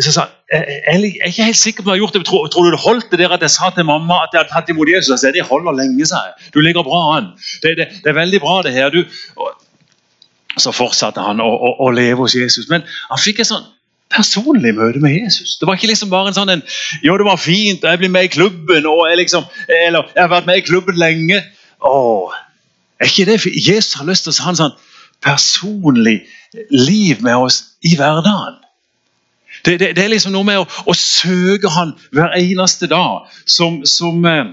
så 0.00 0.12
sa 0.12 0.26
jeg, 0.52 0.80
jeg 0.86 1.10
er 1.22 1.28
ikke 1.30 1.50
helt 1.50 1.60
sikker 1.60 1.82
på 1.82 1.90
om 1.90 1.94
jeg 1.94 2.00
har 2.00 2.04
gjort 2.06 2.18
det. 2.18 2.24
Tror, 2.26 2.46
tror, 2.46 2.64
du 2.64 2.70
det 2.70 2.80
holdt 2.86 3.10
det 3.10 3.18
der 3.18 3.36
at 3.36 3.42
jeg 3.42 3.50
sa 3.50 3.70
til 3.74 3.86
mamma 3.90 4.22
at 4.24 4.34
jeg 4.34 4.42
hadde 4.42 4.54
tatt 4.54 4.70
imot 4.74 4.90
Jesus? 4.90 5.12
Jeg 5.14 5.22
sa, 5.22 5.34
det 5.36 5.46
holder 5.50 5.78
lenge, 5.82 6.06
sa 6.06 6.24
jeg. 6.30 6.50
Du 6.54 6.60
ligger 6.60 6.82
bra 6.86 7.04
an. 7.18 7.30
Det, 7.62 7.76
det, 7.78 7.90
det 8.02 8.10
er 8.14 8.18
veldig 8.18 8.40
bra, 8.40 8.62
det 8.62 8.72
her. 8.72 8.90
Du, 8.90 9.04
og, 9.36 9.54
så 10.58 10.70
fortsatte 10.74 11.22
han 11.22 11.42
å, 11.42 11.50
å, 11.50 11.70
å 11.86 11.90
leve 11.90 12.26
hos 12.26 12.34
Jesus. 12.38 12.68
Men 12.70 12.86
han 13.10 13.20
fikk 13.20 13.42
et 13.42 13.50
sånn 13.50 13.66
personlig 14.14 14.74
møte 14.76 15.02
med 15.02 15.16
Jesus. 15.16 15.56
Det 15.58 15.68
var 15.68 15.78
ikke 15.78 15.90
liksom 15.90 16.10
bare 16.12 16.30
en 16.30 16.36
sånn 16.36 16.54
en, 16.54 16.64
Jo, 17.04 17.18
det 17.18 17.26
var 17.26 17.40
fint, 17.40 17.84
jeg 17.84 18.00
blir 18.00 18.12
med 18.12 18.28
i 18.28 18.32
klubben, 18.32 18.86
og 18.86 19.04
jeg 19.10 19.24
liksom, 19.24 19.46
eller 19.68 20.10
jeg 20.14 20.22
har 20.22 20.32
vært 20.32 20.50
med 20.50 20.62
i 20.62 20.66
klubben 20.66 20.98
lenge. 21.00 21.42
Åh, 21.84 22.34
er 23.00 23.10
ikke 23.10 23.28
det 23.28 23.40
Jesus 23.44 23.98
har 23.98 24.08
lyst 24.08 24.28
til 24.28 24.34
å 24.34 24.46
ha 24.46 24.54
en 24.54 24.60
sånn 24.62 24.76
personlig 25.24 26.20
liv 26.70 27.22
med 27.24 27.46
oss 27.46 27.62
i 27.82 27.96
hverdagen? 27.98 28.60
Det, 29.64 29.78
det, 29.80 29.94
det 29.96 30.04
er 30.04 30.12
liksom 30.12 30.34
noe 30.34 30.44
med 30.44 30.60
å, 30.60 30.66
å, 30.84 30.92
søke 30.98 31.70
Han 31.72 31.94
hver 32.12 32.34
eneste 32.36 32.88
dag 32.90 33.30
som, 33.48 33.78
som 33.88 34.26
eh, 34.28 34.50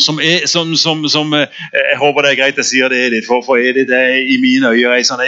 som, 0.00 0.18
er, 0.24 0.46
som, 0.50 0.72
som, 0.76 1.04
som, 1.08 1.34
eh, 1.36 1.60
Jeg 1.76 1.98
håper 2.00 2.24
det 2.24 2.32
er 2.32 2.38
greit 2.40 2.60
jeg 2.62 2.68
sier 2.70 2.92
det, 2.92 3.04
Edith, 3.06 3.28
for, 3.28 3.44
for 3.46 3.60
Edith 3.60 3.92
er 3.92 4.16
i 4.24 4.38
mine 4.42 4.72
øyne 4.72 4.96
ei 4.96 5.06
sånn 5.06 5.22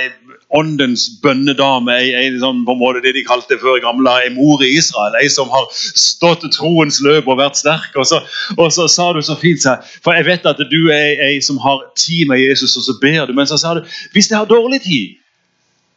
åndens 0.55 1.07
bønnedame, 1.23 1.97
ei, 1.99 2.13
ei, 2.15 2.29
sånn, 2.39 2.63
på 2.67 2.77
en 2.77 2.81
måte 2.81 3.03
det 3.05 3.15
de 3.17 3.25
kalte 3.27 3.59
før 3.63 3.81
gamle 3.83 4.13
ei 4.23 4.31
mor 4.35 4.63
i 4.63 4.75
Israel. 4.79 5.17
Ei 5.19 5.29
som 5.33 5.51
har 5.53 5.67
stått 5.75 6.47
troens 6.55 7.01
løp 7.05 7.29
og 7.31 7.41
vært 7.43 7.59
sterk. 7.59 7.91
Og 7.99 8.07
så, 8.11 8.23
og 8.57 8.71
så 8.75 8.87
sa 8.91 9.11
du 9.15 9.23
så 9.25 9.37
fint, 9.41 9.67
for 10.05 10.15
jeg 10.15 10.29
vet 10.29 10.47
at 10.47 10.63
du 10.71 10.81
er 10.95 11.21
ei 11.27 11.43
som 11.45 11.59
har 11.63 11.83
tid 11.99 12.31
med 12.31 12.43
Jesus, 12.43 12.77
og 12.79 12.87
så 12.87 12.97
ber 13.03 13.27
du. 13.27 13.35
Men 13.37 13.51
så 13.51 13.59
sa 13.61 13.75
du 13.79 13.85
hvis 14.15 14.31
jeg 14.31 14.39
har 14.39 14.51
dårlig 14.51 14.83
tid 14.87 15.21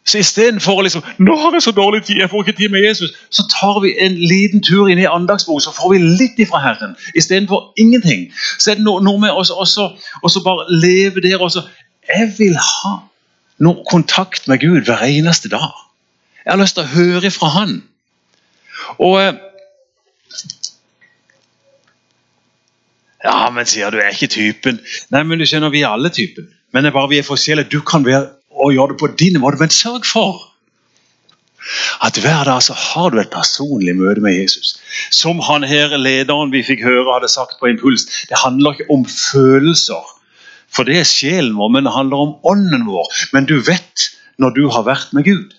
så 0.08 0.22
Istedenfor 0.22 0.80
å 0.80 0.84
liksom, 0.86 1.04
nå 1.20 1.34
har 1.42 1.56
jeg 1.58 1.66
så 1.66 1.74
dårlig 1.76 2.06
tid, 2.08 2.22
jeg 2.22 2.32
får 2.32 2.46
ikke 2.46 2.60
tid 2.62 2.72
med 2.72 2.86
Jesus, 2.86 3.12
så 3.28 3.44
tar 3.52 3.82
vi 3.84 3.92
en 4.00 4.16
liten 4.16 4.62
tur 4.64 4.88
inn 4.88 5.02
i 5.02 5.10
andagsbok, 5.10 5.60
så 5.60 5.74
får 5.76 5.92
vi 5.94 6.00
litt 6.22 6.40
ifra 6.40 6.62
Herren. 6.64 6.94
Istedenfor 7.20 7.74
ingenting. 7.76 8.30
Så 8.56 8.72
er 8.72 8.80
det 8.80 8.86
noe, 8.88 9.18
med 9.20 9.36
å 9.36 10.44
bare 10.46 10.80
leve 10.80 11.24
der. 11.26 11.44
Også. 11.44 11.66
Jeg 12.08 12.32
vil 12.38 12.56
ha 12.56 12.94
noe 13.64 13.84
kontakt 13.90 14.48
med 14.48 14.62
Gud 14.62 14.88
hver 14.88 15.04
eneste 15.08 15.50
dag. 15.54 15.74
Jeg 16.46 16.54
har 16.54 16.62
lyst 16.62 16.78
til 16.78 16.86
å 16.86 16.94
høre 16.94 17.32
fra 17.34 17.52
Han. 17.58 17.78
Og 19.04 19.20
eh, 19.22 19.36
Ja, 23.26 23.50
men 23.52 23.66
sier 23.68 23.92
du 23.92 23.98
er 24.00 24.14
ikke 24.14 24.30
typen. 24.32 24.78
Nei, 25.12 25.24
men 25.26 25.42
du 25.42 25.46
skjønner, 25.50 25.74
vi 25.74 25.82
er 25.82 25.96
alle 25.96 26.12
typen. 26.14 26.48
Men 26.72 26.86
det 26.86 26.92
er 26.92 26.96
bare 26.96 27.10
vi 27.12 27.18
er 27.20 27.26
forskjellige. 27.28 27.72
Du 27.74 27.82
kan 27.84 28.06
være 28.06 28.30
og 28.58 28.74
gjøre 28.74 28.94
det 28.94 29.00
på 29.02 29.10
din 29.20 29.40
måte, 29.42 29.60
men 29.62 29.74
sørg 29.74 30.06
for 30.08 30.46
at 32.06 32.16
hver 32.24 32.46
dag 32.48 32.62
så 32.64 32.74
har 32.78 33.12
du 33.12 33.20
et 33.20 33.34
personlig 33.34 33.96
møte 33.98 34.24
med 34.24 34.38
Jesus. 34.38 34.78
Som 35.12 35.42
han 35.44 35.66
her 35.68 35.98
lederen 36.00 36.54
vi 36.54 36.64
fikk 36.64 36.86
høre 36.86 37.18
hadde 37.18 37.30
sagt 37.32 37.58
på 37.60 37.68
Impuls. 37.72 38.06
Det 38.30 38.40
handler 38.40 38.78
ikke 38.78 38.88
om 38.94 39.04
følelser. 39.06 40.14
For 40.74 40.88
det 40.88 41.00
er 41.00 41.08
sjelen 41.10 41.56
vår, 41.58 41.72
men 41.74 41.88
det 41.88 41.96
handler 41.96 42.26
om 42.26 42.36
ånden 42.48 42.88
vår. 42.90 43.08
Men 43.34 43.48
du 43.50 43.58
vet 43.64 44.10
når 44.42 44.54
du 44.58 44.68
har 44.74 44.86
vært 44.88 45.16
med 45.18 45.26
Gud. 45.28 45.56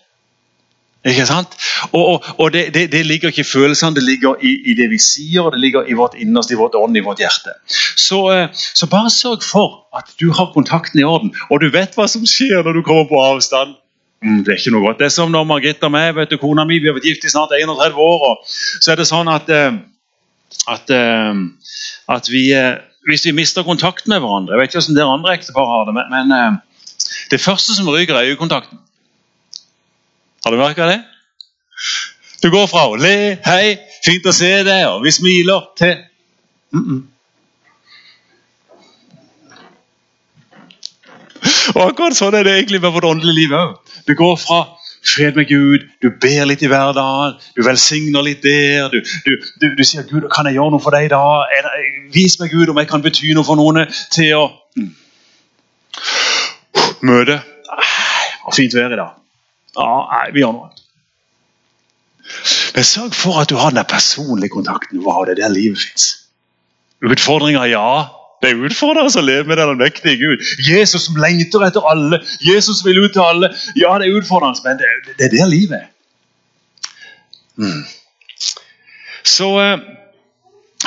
Ikke 1.06 1.24
sant? 1.28 1.54
Og, 1.92 2.02
og, 2.02 2.24
og 2.42 2.52
det, 2.52 2.74
det, 2.74 2.88
det, 2.92 3.04
ligger 3.06 3.30
ikke 3.30 3.44
i 3.44 3.46
følelsene, 3.46 3.94
det 3.94 4.02
ligger 4.02 4.40
i, 4.42 4.54
i, 4.66 4.74
det 4.74 4.88
vi 4.90 4.98
sier, 5.00 5.46
det 5.54 5.60
ligger 5.62 5.86
i 5.86 5.94
vårt 5.96 6.16
innerste, 6.18 6.56
i 6.56 6.58
vårt 6.58 6.74
ånd, 6.74 6.96
i 6.98 7.04
vårt 7.04 7.22
hjerte. 7.22 7.54
Så, 7.96 8.18
eh, 8.34 8.48
så, 8.52 8.88
bare 8.90 9.12
sørg 9.14 9.46
for 9.46 9.84
at 9.96 10.10
du 10.20 10.32
har 10.34 10.50
kontakten 10.54 11.00
i 11.00 11.06
orden, 11.06 11.30
og 11.50 11.62
du 11.62 11.68
vet 11.74 11.94
hva 11.94 12.08
som 12.10 12.26
skjer 12.26 12.66
når 12.66 12.80
du 12.80 12.82
kommer 12.86 13.06
på 13.10 13.22
avstand. 13.22 13.76
Mm, 14.24 14.42
det 14.42 14.52
er 14.52 14.58
ikke 14.58 14.74
noe 14.74 14.88
godt. 14.88 14.98
Det 14.98 15.06
er 15.06 15.14
som 15.14 15.30
når 15.30 15.46
Margrethe 15.46 15.86
og 15.86 15.94
meg, 15.94 16.10
vet 16.18 16.34
du, 16.34 16.40
kona 16.42 16.66
mi, 16.66 16.80
vi 16.82 16.90
har 16.90 16.98
vært 16.98 17.06
gift 17.06 17.28
i 17.28 17.30
snart 17.30 17.54
31 17.54 18.02
år. 18.02 18.26
og 18.32 18.50
Så 18.50 18.92
er 18.92 18.98
det 18.98 19.06
sånn 19.08 19.30
at, 19.30 19.48
eh, 19.54 19.78
at, 20.74 20.90
eh, 20.90 21.42
at 22.18 22.32
vi 22.32 22.48
hvis 23.08 23.24
vi 23.24 23.32
mister 23.32 23.64
kontakt 23.64 24.08
med 24.10 24.20
hverandre 24.20 24.54
Jeg 24.54 24.60
vet 24.60 24.70
ikke 24.70 24.80
hvordan 24.82 24.98
det 24.98 25.06
andre 25.08 25.34
ektepar 25.38 25.68
har 25.70 25.86
det, 25.88 25.94
men, 25.96 26.10
men 26.12 26.34
eh, 26.36 26.58
det 27.32 27.40
første 27.40 27.76
som 27.76 27.88
ryker, 27.88 28.16
er 28.16 28.32
øyekontakten. 28.32 28.80
Har 30.44 30.52
du 30.52 30.58
merka 30.60 30.88
det? 30.90 30.98
Du 32.42 32.50
går 32.50 32.66
fra 32.70 32.86
å 32.88 32.96
le 32.96 33.38
'hei, 33.44 33.78
fint 34.04 34.26
å 34.26 34.32
se 34.32 34.50
deg', 34.64 34.86
og 34.88 35.04
vi 35.04 35.10
smiler, 35.10 35.70
til 35.78 35.96
mm 36.72 36.84
-mm. 36.84 37.06
Og 41.74 41.82
akkurat 41.90 42.16
sånn 42.16 42.34
er 42.34 42.44
det 42.44 42.54
egentlig 42.56 42.80
med 42.80 42.92
vårt 42.92 43.04
åndelige 43.04 43.34
liv 43.34 43.52
òg. 43.52 43.76
Det 44.06 44.16
går 44.16 44.36
fra 44.36 44.77
fred 45.04 45.36
med 45.38 45.48
Gud, 45.48 45.86
du 46.02 46.10
ber 46.20 46.46
litt 46.48 46.62
i 46.62 46.70
hverdagen, 46.70 47.36
du 47.56 47.62
velsigner 47.66 48.24
litt 48.24 48.42
der. 48.42 48.88
Du, 48.92 49.00
du, 49.26 49.36
du, 49.60 49.68
du 49.78 49.84
sier 49.84 50.06
'Gud, 50.08 50.28
kan 50.34 50.46
jeg 50.46 50.58
gjøre 50.58 50.74
noe 50.74 50.82
for 50.82 50.94
deg 50.94 51.08
i 51.08 51.12
dag?' 51.12 51.70
Vis 52.14 52.38
meg, 52.40 52.50
Gud, 52.54 52.72
om 52.72 52.80
jeg 52.80 52.88
kan 52.90 53.04
bety 53.04 53.34
noe 53.36 53.46
for 53.46 53.60
noen. 53.60 53.84
Til 54.14 54.34
å 54.38 54.44
mm. 54.78 54.90
møte. 57.08 57.40
Ah, 57.68 58.52
fint 58.56 58.74
vær 58.74 58.94
i 58.94 59.00
dag. 59.00 59.16
Nei, 59.78 60.26
vi 60.34 60.42
gjør 60.42 60.56
noe. 60.56 60.70
Men 62.74 62.84
sørg 62.84 63.14
for 63.16 63.40
at 63.40 63.50
du 63.50 63.56
har 63.60 63.72
den 63.72 63.84
personlige 63.88 64.52
kontakten. 64.52 65.02
Wow, 65.04 65.24
det 65.24 65.38
er 65.38 65.44
der 65.44 65.54
livet 65.54 65.80
fins. 65.80 66.10
Utfordringer, 67.04 67.64
ja. 67.70 67.88
Det 68.42 68.52
er 68.52 68.64
utfordrende 68.68 69.18
å 69.18 69.24
leve 69.24 69.48
med 69.50 69.58
den 69.58 69.72
allmektige 69.72 70.18
Gud. 70.20 70.42
Jesus 70.62 71.08
som 71.08 71.18
lengter 71.18 71.64
etter 71.66 71.86
alle. 71.90 72.20
Jesus 72.44 72.84
vil 72.86 73.00
ut 73.02 73.14
til 73.16 73.24
alle. 73.24 73.50
Ja, 73.74 73.96
det 73.98 74.06
er 74.06 74.18
utfordrende, 74.20 74.62
men 74.64 74.78
det, 74.78 75.14
det 75.18 75.26
er 75.26 75.34
der 75.34 75.50
livet. 75.50 75.88
Mm. 77.58 77.82
Så 79.26 79.48
eh, 79.58 79.80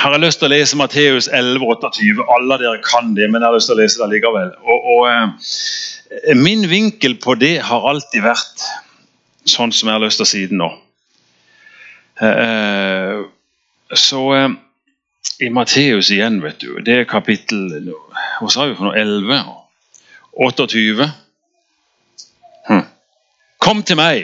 har 0.00 0.16
jeg 0.16 0.22
lyst 0.24 0.40
til 0.40 0.48
å 0.48 0.52
lese 0.54 0.78
Matteus 0.80 1.28
11, 1.28 1.60
28. 1.60 2.24
Alle 2.38 2.58
dere 2.62 2.80
kan 2.86 3.12
det, 3.18 3.28
men 3.28 3.42
jeg 3.42 3.50
har 3.50 3.58
lyst 3.58 3.68
til 3.68 3.76
å 3.76 3.82
lese 3.82 4.00
det 4.00 4.08
likevel. 4.14 4.54
Og, 4.64 4.88
og 4.94 5.10
eh, 5.12 6.32
Min 6.38 6.64
vinkel 6.70 7.18
på 7.20 7.36
det 7.40 7.58
har 7.68 7.84
alltid 7.88 8.24
vært 8.24 8.64
sånn 9.48 9.72
som 9.74 9.90
jeg 9.90 9.98
har 9.98 10.04
lyst 10.04 10.22
til 10.22 10.28
å 10.28 10.32
si 10.32 10.42
det 10.48 10.56
nå. 10.56 10.70
Eh, 12.22 13.22
så 13.98 14.22
eh, 14.38 14.52
i 15.42 15.50
Matteus 15.50 16.10
igjen, 16.14 16.38
vet 16.42 16.60
du, 16.62 16.78
det 16.86 16.94
er 17.00 17.10
kapittel 17.10 17.66
hva 17.82 18.50
sa 18.50 18.66
vi 18.68 18.76
for 18.78 18.84
noe, 18.88 18.98
11 18.98 19.42
28. 20.32 21.10
Hm. 22.68 22.84
Kom 23.62 23.82
til 23.86 23.96
meg, 24.00 24.18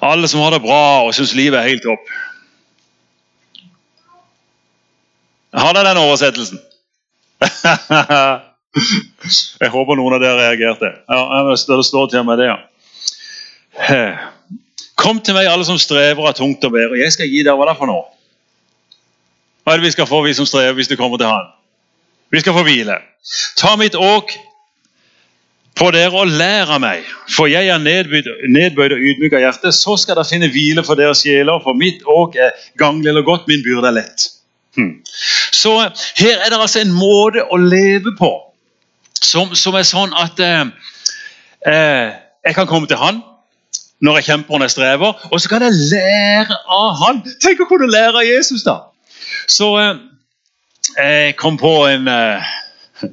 alle 0.00 0.28
som 0.28 0.40
har 0.42 0.50
det 0.56 0.64
bra 0.64 1.04
og 1.04 1.14
syns 1.14 1.34
livet 1.36 1.60
er 1.60 1.68
helt 1.68 1.84
topp. 1.84 2.04
Har 5.60 5.72
dere 5.74 5.88
den 5.90 6.04
oversettelsen? 6.04 6.58
jeg 9.60 9.70
håper 9.72 9.94
noen 9.98 10.14
av 10.16 10.22
dere 10.22 10.40
reagerte. 10.40 10.88
Ja, 11.10 11.20
det 11.50 11.58
står 11.60 12.06
til 12.12 12.24
meg 12.26 12.36
det, 12.40 12.46
ja. 12.50 12.58
Kom 15.00 15.16
til 15.24 15.34
meg, 15.36 15.44
alle 15.50 15.64
som 15.68 15.78
strever 15.80 16.28
av 16.28 16.34
tungt 16.38 16.64
å 16.64 16.72
bære, 16.72 17.00
jeg 17.00 17.12
skal 17.16 17.30
gi 17.30 17.40
dere 17.44 17.56
hva 17.58 17.64
det 17.68 17.74
er 17.76 17.82
for 17.82 17.88
noe. 17.90 18.04
Hva 19.64 19.74
er 19.74 19.80
det 19.80 19.88
vi 19.88 19.94
skal 19.94 20.08
få, 20.08 20.22
vi 20.24 20.34
som 20.36 20.48
strever, 20.48 20.76
hvis 20.78 20.88
du 20.88 20.96
kommer 20.96 21.20
til 21.20 21.30
Han? 21.30 21.50
Vi 22.30 22.40
skal 22.40 22.54
få 22.54 22.62
hvile. 22.66 22.96
Ta 23.58 23.74
mitt 23.76 23.94
åk 23.98 24.32
på 25.80 25.88
dere 25.94 26.12
og 26.12 26.28
lær 26.28 26.70
av 26.74 26.80
meg, 26.82 27.06
for 27.32 27.48
jeg 27.48 27.70
er 27.72 27.80
nedbøyd 27.80 28.94
og 28.94 29.06
ydmyk 29.10 29.36
av 29.38 29.44
hjerte. 29.46 29.72
Så 29.72 29.96
skal 30.00 30.18
dere 30.18 30.28
finne 30.28 30.50
hvile 30.52 30.84
for 30.86 30.98
deres 30.98 31.22
sjeler, 31.24 31.62
for 31.64 31.78
mitt 31.78 32.04
åk 32.08 32.36
er 32.36 32.52
ganglig 32.80 33.12
eller 33.12 33.26
godt, 33.26 33.48
min 33.48 33.64
byrde 33.64 33.88
er 33.88 33.98
lett. 34.02 34.28
Hmm. 34.76 35.00
Så 35.52 35.72
her 36.20 36.36
er 36.36 36.52
det 36.52 36.60
altså 36.60 36.84
en 36.84 36.92
måte 36.94 37.42
å 37.42 37.58
leve 37.58 38.14
på 38.18 38.30
som, 39.20 39.50
som 39.58 39.74
er 39.76 39.86
sånn 39.86 40.14
at 40.16 40.38
eh, 40.44 40.68
eh, 41.66 42.12
jeg 42.46 42.56
kan 42.56 42.68
komme 42.70 42.88
til 42.90 43.00
Han 43.00 43.20
når 44.00 44.20
jeg 44.20 44.30
kjemper 44.30 44.56
og 44.56 44.62
jeg 44.64 44.72
strever. 44.72 45.24
Og 45.28 45.42
så 45.42 45.50
kan 45.50 45.64
jeg 45.66 45.76
lære 45.76 46.56
av 46.72 46.94
han. 47.02 47.18
Tenk 47.42 47.60
å 47.60 47.66
kunne 47.68 47.90
lære 47.90 48.22
av 48.22 48.24
Jesus, 48.24 48.64
da! 48.64 48.78
Så 49.50 49.68
eh, 49.80 50.00
jeg 50.96 51.36
kom 51.40 51.58
på 51.60 51.72
en 51.90 52.08
eh, 52.10 52.50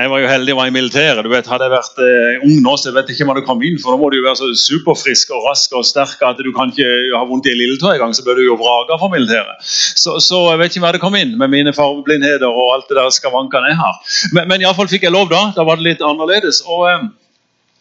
Jeg 0.00 0.08
var 0.08 0.22
jo 0.22 0.28
heldig 0.30 0.54
var 0.56 0.68
i 0.70 0.72
militæret. 0.72 1.20
du 1.24 1.28
vet, 1.28 1.48
Hadde 1.50 1.66
jeg 1.66 1.74
vært 1.74 1.98
eh, 2.04 2.44
ung 2.46 2.62
nå, 2.64 2.76
så 2.80 2.88
jeg 2.88 2.96
vet 2.96 3.10
ikke 3.12 3.24
om 3.24 3.30
jeg 3.30 3.36
hadde 3.36 3.46
kommet 3.48 3.68
inn. 3.68 3.80
For 3.82 3.92
nå 3.92 4.00
må 4.00 4.08
du 4.08 4.16
jo 4.16 4.24
være 4.24 4.40
så 4.40 4.48
superfrisk 4.56 5.34
og 5.36 5.44
rask 5.50 5.74
og 5.76 5.84
sterk 5.84 6.22
at 6.24 6.40
du 6.40 6.50
kan 6.56 6.72
ikke 6.72 6.88
ha 7.12 7.22
vondt 7.28 7.50
i 7.50 7.56
lilletå 7.58 7.92
engang. 7.92 8.16
Så 8.16 8.24
bør 8.24 8.40
du 8.40 8.46
jo 8.46 8.56
vrage 8.60 8.96
for 9.02 9.12
militæret. 9.12 9.60
Så, 9.68 10.16
så, 10.24 10.46
jeg 10.54 10.62
vet 10.62 10.72
ikke 10.72 10.80
om 10.80 10.88
jeg 10.88 10.94
hadde 10.94 11.04
kommet 11.04 11.26
inn 11.26 11.36
med 11.40 11.52
mine 11.52 11.74
fargeblindheter 11.76 12.48
og 12.48 12.76
alt 12.76 12.88
det 12.88 13.00
der 13.00 13.12
skavankene 13.12 13.74
jeg 13.74 13.80
har. 13.82 14.00
Men, 14.32 14.48
men 14.48 14.64
iallfall 14.64 14.88
fikk 14.88 15.04
jeg 15.08 15.16
lov 15.16 15.28
da. 15.32 15.50
Da 15.56 15.68
var 15.68 15.80
det 15.80 15.90
litt 15.90 16.06
annerledes. 16.06 16.64
og... 16.66 17.10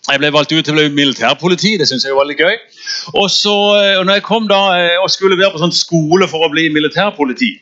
Eh, 0.10 0.13
jeg 0.13 0.20
ble 0.24 0.32
valgt 0.34 0.54
ut 0.54 0.66
til 0.66 0.74
å 0.74 0.78
bli 0.78 0.89
militærpoliti. 0.94 1.78
Det 1.78 1.88
synes 1.88 2.06
jeg 2.06 2.16
var 2.18 2.25
litt 2.25 2.39
gøy. 2.42 2.58
Og 3.13 3.30
så, 3.30 3.56
eh, 3.78 4.04
når 4.04 4.13
jeg 4.20 4.24
kom 4.24 4.48
da 4.48 4.62
eh, 4.78 5.01
og 5.01 5.10
skulle 5.10 5.38
være 5.38 5.54
på 5.54 5.62
sånn 5.62 5.75
skole 5.75 6.28
for 6.28 6.46
å 6.46 6.51
bli 6.51 6.70
militærpoliti, 6.74 7.60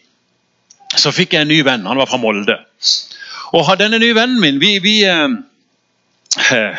så 0.95 1.11
fikk 1.11 1.33
jeg 1.33 1.41
en 1.41 1.51
ny 1.51 1.61
venn. 1.63 1.85
Han 1.85 1.97
var 1.97 2.07
fra 2.07 2.17
Molde. 2.17 2.57
Og 3.53 3.77
denne 3.79 3.99
nye 3.99 4.15
vennen 4.15 4.39
min 4.39 4.59
vi, 4.59 4.79
vi 4.79 5.03
eh, 5.03 5.27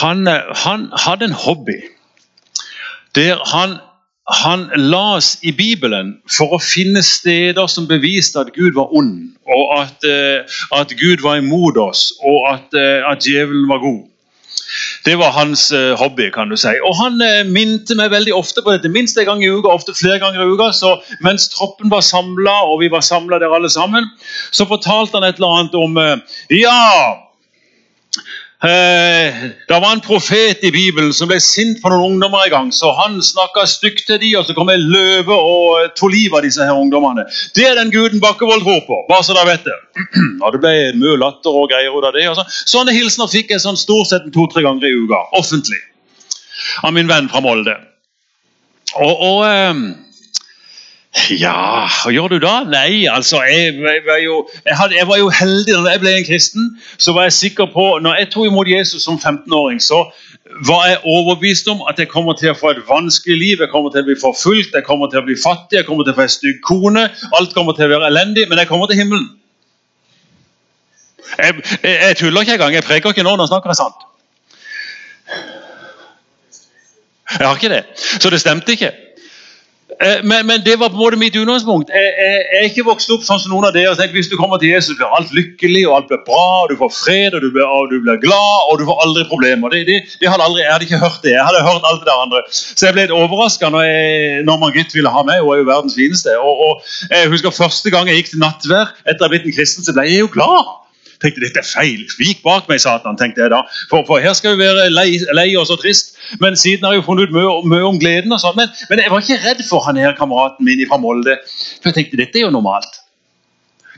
han, 0.00 0.26
han, 0.64 0.88
hadde 0.92 1.24
en 1.28 1.36
hobby 1.36 1.80
der 3.16 3.40
han, 3.52 3.78
han 4.28 4.68
las 4.76 5.38
i 5.42 5.52
Bibelen 5.56 6.18
for 6.28 6.52
å 6.52 6.60
finne 6.60 7.02
steder 7.02 7.66
som 7.66 7.88
beviste 7.88 8.40
at 8.40 8.52
Gud 8.52 8.76
var 8.76 8.92
ond, 8.94 9.32
og 9.48 9.72
at, 9.80 10.04
at 10.76 10.92
Gud 11.00 11.24
var 11.24 11.40
imot 11.40 11.80
oss, 11.80 12.12
og 12.20 12.44
at, 12.52 12.76
at 12.76 13.24
djevelen 13.24 13.64
var 13.72 13.80
god. 13.82 14.04
Det 15.08 15.14
var 15.16 15.30
hans 15.32 15.72
uh, 15.72 15.94
hobby. 15.96 16.30
kan 16.30 16.50
du 16.50 16.56
si. 16.56 16.74
Og 16.84 16.96
Han 17.00 17.22
uh, 17.22 17.46
minte 17.48 17.96
meg 17.96 18.10
veldig 18.12 18.34
ofte 18.36 18.60
på 18.64 18.74
dette, 18.74 18.90
minst 18.92 19.16
en 19.16 19.24
gang 19.24 19.44
i 19.44 19.48
uka, 19.48 19.72
ofte 19.72 19.94
flere 19.96 20.18
ganger 20.20 20.44
i 20.44 20.50
uka. 20.52 20.68
Så 20.76 20.98
mens 21.24 21.48
troppen 21.54 21.88
var 21.88 22.04
samla, 22.04 22.58
og 22.68 22.82
vi 22.82 22.90
var 22.92 23.00
samla 23.00 23.40
der 23.40 23.54
alle 23.56 23.70
sammen, 23.72 24.04
så 24.52 24.68
fortalte 24.68 25.16
han 25.16 25.24
et 25.24 25.40
eller 25.40 25.56
annet 25.60 25.80
om 25.80 25.96
uh, 25.96 26.44
Ja! 26.52 27.27
Eh, 28.58 29.34
det 29.68 29.78
var 29.80 29.92
en 29.92 30.00
profet 30.00 30.64
i 30.66 30.70
Bibelen 30.74 31.12
som 31.14 31.28
ble 31.30 31.36
sint 31.38 31.78
på 31.78 31.92
noen 31.92 32.16
ungdommer 32.16 32.42
en 32.42 32.50
gang. 32.50 32.70
så 32.74 32.90
Han 32.90 33.20
snakka 33.22 33.66
stygt 33.70 34.06
til 34.06 34.18
dem, 34.18 34.40
og 34.40 34.46
så 34.46 34.54
kom 34.54 34.68
en 34.68 34.82
løve 34.82 35.30
og 35.30 35.92
tok 35.94 36.10
livet 36.10 36.40
av 36.40 36.42
disse 36.42 36.66
her 36.66 36.74
ungdommene. 36.74 37.22
Det 37.54 37.68
er 37.68 37.78
den 37.78 37.92
guden 37.94 38.18
Bakkevold 38.20 38.64
tror 38.66 38.82
på. 38.88 38.98
bare 39.08 39.22
så 39.22 39.36
dere 39.36 39.46
vet 39.52 39.64
Det 39.64 39.78
Og 40.42 40.52
det 40.52 40.60
ble 40.64 40.74
mye 40.98 41.20
latter 41.22 41.54
og 41.54 41.70
greier 41.70 41.94
ut 41.94 42.04
av 42.04 42.12
det. 42.18 42.26
Så. 42.34 42.46
Sånne 42.74 42.96
hilsener 42.96 43.30
fikk 43.30 43.54
jeg 43.54 43.62
sånn 43.62 43.78
stort 43.78 44.10
sett 44.10 44.26
to-tre 44.34 44.62
ganger 44.66 44.90
i 44.90 44.96
uka, 45.06 45.22
offentlig, 45.38 45.78
av 46.82 46.92
min 46.92 47.06
venn 47.06 47.30
fra 47.30 47.40
Molde. 47.40 47.78
Og, 48.98 49.14
og 49.22 49.46
eh, 49.46 49.86
ja, 51.30 51.88
gjør 52.10 52.28
du 52.32 52.38
da? 52.42 52.62
Nei, 52.68 53.06
altså 53.10 53.42
Jeg, 53.42 53.74
jeg, 53.80 54.02
var, 54.06 54.18
jo, 54.22 54.48
jeg, 54.64 54.76
hadde, 54.76 54.96
jeg 54.96 55.08
var 55.08 55.18
jo 55.18 55.28
heldig 55.28 55.74
da 55.74 55.92
jeg 55.92 56.02
ble 56.02 56.14
en 56.18 56.26
kristen. 56.26 56.68
Så 56.98 57.12
var 57.16 57.28
jeg 57.28 57.36
sikker 57.36 57.70
på 57.72 57.86
Når 58.02 58.18
jeg 58.20 58.30
tok 58.32 58.48
imot 58.50 58.68
Jesus 58.70 59.04
som 59.04 59.18
15-åring, 59.18 59.80
så 59.82 60.04
var 60.66 60.86
jeg 60.88 61.00
overbevist 61.04 61.68
om 61.68 61.82
at 61.90 61.98
jeg 62.00 62.08
kommer 62.08 62.36
til 62.38 62.52
å 62.52 62.56
få 62.56 62.72
et 62.72 62.82
vanskelig 62.88 63.36
liv. 63.38 63.64
Jeg 63.64 63.70
kommer 63.72 63.92
til 63.92 64.02
å 64.04 64.08
bli 64.08 64.16
forfulgt, 64.20 64.74
jeg 64.74 64.86
kommer 64.86 65.10
til 65.12 65.20
å 65.20 65.26
bli 65.26 65.36
fattig, 65.36 65.80
jeg 65.80 65.88
kommer 65.88 66.06
til 66.06 66.14
å 66.14 66.18
få 66.18 66.24
en 66.24 66.36
stygg 66.36 66.62
kone. 66.64 67.04
Alt 67.38 67.56
kommer 67.56 67.76
til 67.76 67.88
å 67.88 67.92
være 67.96 68.08
elendig, 68.12 68.48
men 68.48 68.62
jeg 68.62 68.70
kommer 68.70 68.88
til 68.88 69.00
himmelen. 69.02 69.28
Jeg, 71.36 71.58
jeg 71.84 72.16
tuller 72.16 72.46
ikke 72.46 72.56
engang. 72.56 72.78
Jeg 72.78 72.86
preker 72.88 73.12
ikke 73.12 73.26
nå, 73.26 73.36
nå 73.36 73.46
snakker 73.50 73.76
sant. 73.76 74.06
Jeg 77.28 77.44
har 77.44 77.60
ikke 77.60 77.74
det. 77.74 77.84
Så 77.96 78.32
det 78.32 78.40
stemte 78.40 78.72
ikke. 78.72 78.94
Eh, 79.98 80.20
men, 80.22 80.46
men, 80.46 80.62
det 80.62 80.76
var 80.78 80.92
på 80.92 80.94
en 80.94 81.02
måte 81.02 81.18
mitt 81.18 81.36
utgangspunkt. 81.36 81.90
Jeg, 81.90 82.10
jeg, 82.22 82.34
jeg, 82.52 82.58
er 82.60 82.66
ikke 82.70 82.84
vokst 82.86 83.10
opp 83.10 83.24
sånn 83.26 83.40
som 83.42 83.50
noen 83.50 83.66
av 83.66 83.74
dere. 83.74 83.96
Så 83.98 84.06
hvis 84.14 84.30
du 84.30 84.36
kommer 84.38 84.60
til 84.62 84.70
Jesus, 84.70 84.94
blir 84.98 85.10
alt 85.16 85.32
lykkelig, 85.34 85.82
og 85.88 85.96
alt 85.96 86.12
blir 86.12 86.22
bra, 86.28 86.44
og 86.62 86.70
du 86.70 86.76
får 86.78 86.92
fred, 86.94 87.34
og 87.34 87.42
du 87.42 87.48
blir, 87.54 87.66
og 87.66 87.90
du 87.90 87.98
blir 88.04 88.20
glad, 88.22 88.68
og 88.70 88.78
du 88.78 88.86
får 88.86 89.02
aldri 89.06 89.26
problemer. 89.30 89.74
Det, 89.74 89.82
det, 89.90 90.18
det 90.22 90.30
hadde 90.30 90.46
aldri, 90.46 90.62
jeg 90.62 90.74
hadde 90.74 90.88
ikke 90.88 91.02
hørt 91.02 91.20
det. 91.26 91.34
Jeg 91.34 91.46
hadde 91.50 91.64
hørt 91.66 91.88
alt 91.90 92.04
det 92.04 92.10
der 92.10 92.24
andre. 92.28 92.44
Så 92.54 92.86
jeg 92.86 92.94
ble 92.94 93.08
litt 93.08 93.16
overraska 93.18 93.72
når, 93.74 93.88
når 94.46 94.62
Margit 94.62 94.94
ville 94.94 95.14
ha 95.14 95.24
meg. 95.26 95.42
Hun 95.42 95.56
er 95.56 95.62
jo 95.64 95.70
verdens 95.72 95.98
fineste. 95.98 96.38
Og, 96.38 96.66
og, 96.68 96.90
jeg 97.10 97.32
husker 97.32 97.56
Første 97.58 97.90
gang 97.90 98.06
jeg 98.06 98.20
gikk 98.20 98.34
til 98.34 98.42
nattvær 98.42 98.92
etter 99.02 99.24
å 99.24 99.26
ha 99.26 99.32
blitt 99.32 99.48
en 99.48 99.54
kristen, 99.56 99.82
så 99.82 99.94
ble 99.96 100.04
jeg 100.06 100.22
jo 100.22 100.30
glad 100.30 100.76
tenkte 101.22 101.42
dette 101.44 101.62
er 101.62 101.66
feil. 101.66 102.04
Vik 102.20 102.42
bak 102.44 102.68
meg, 102.70 102.82
Satan, 102.82 103.18
tenkte 103.18 103.44
jeg 103.44 103.52
da. 103.54 103.64
For, 103.90 104.06
for 104.08 104.22
her 104.22 104.36
skal 104.38 104.56
vi 104.56 104.66
være 104.66 104.88
lei, 104.92 105.10
lei 105.36 105.48
og 105.58 105.68
så 105.70 105.78
trist. 105.80 106.16
Men 106.42 106.56
siden 106.58 106.86
har 106.86 106.96
jeg 106.96 107.02
jo 107.02 107.08
funnet 107.08 107.28
ut 107.28 107.36
mye, 107.36 107.58
mye 107.74 107.90
om 107.90 107.98
gleden. 108.00 108.34
og 108.34 108.42
sånn. 108.42 108.56
Men, 108.58 108.72
men, 108.90 109.02
jeg 109.04 109.14
var 109.14 109.26
ikke 109.26 109.42
redd 109.44 109.66
for 109.68 109.84
han 109.88 110.00
her 110.00 110.16
kameraten 110.18 110.66
min 110.68 110.86
fra 110.88 111.00
Molde. 111.02 111.38
For 111.82 111.90
jeg 111.90 112.00
tenkte 112.02 112.22
dette 112.22 112.40
er 112.40 112.48
jo 112.48 112.54
normalt. 112.54 113.02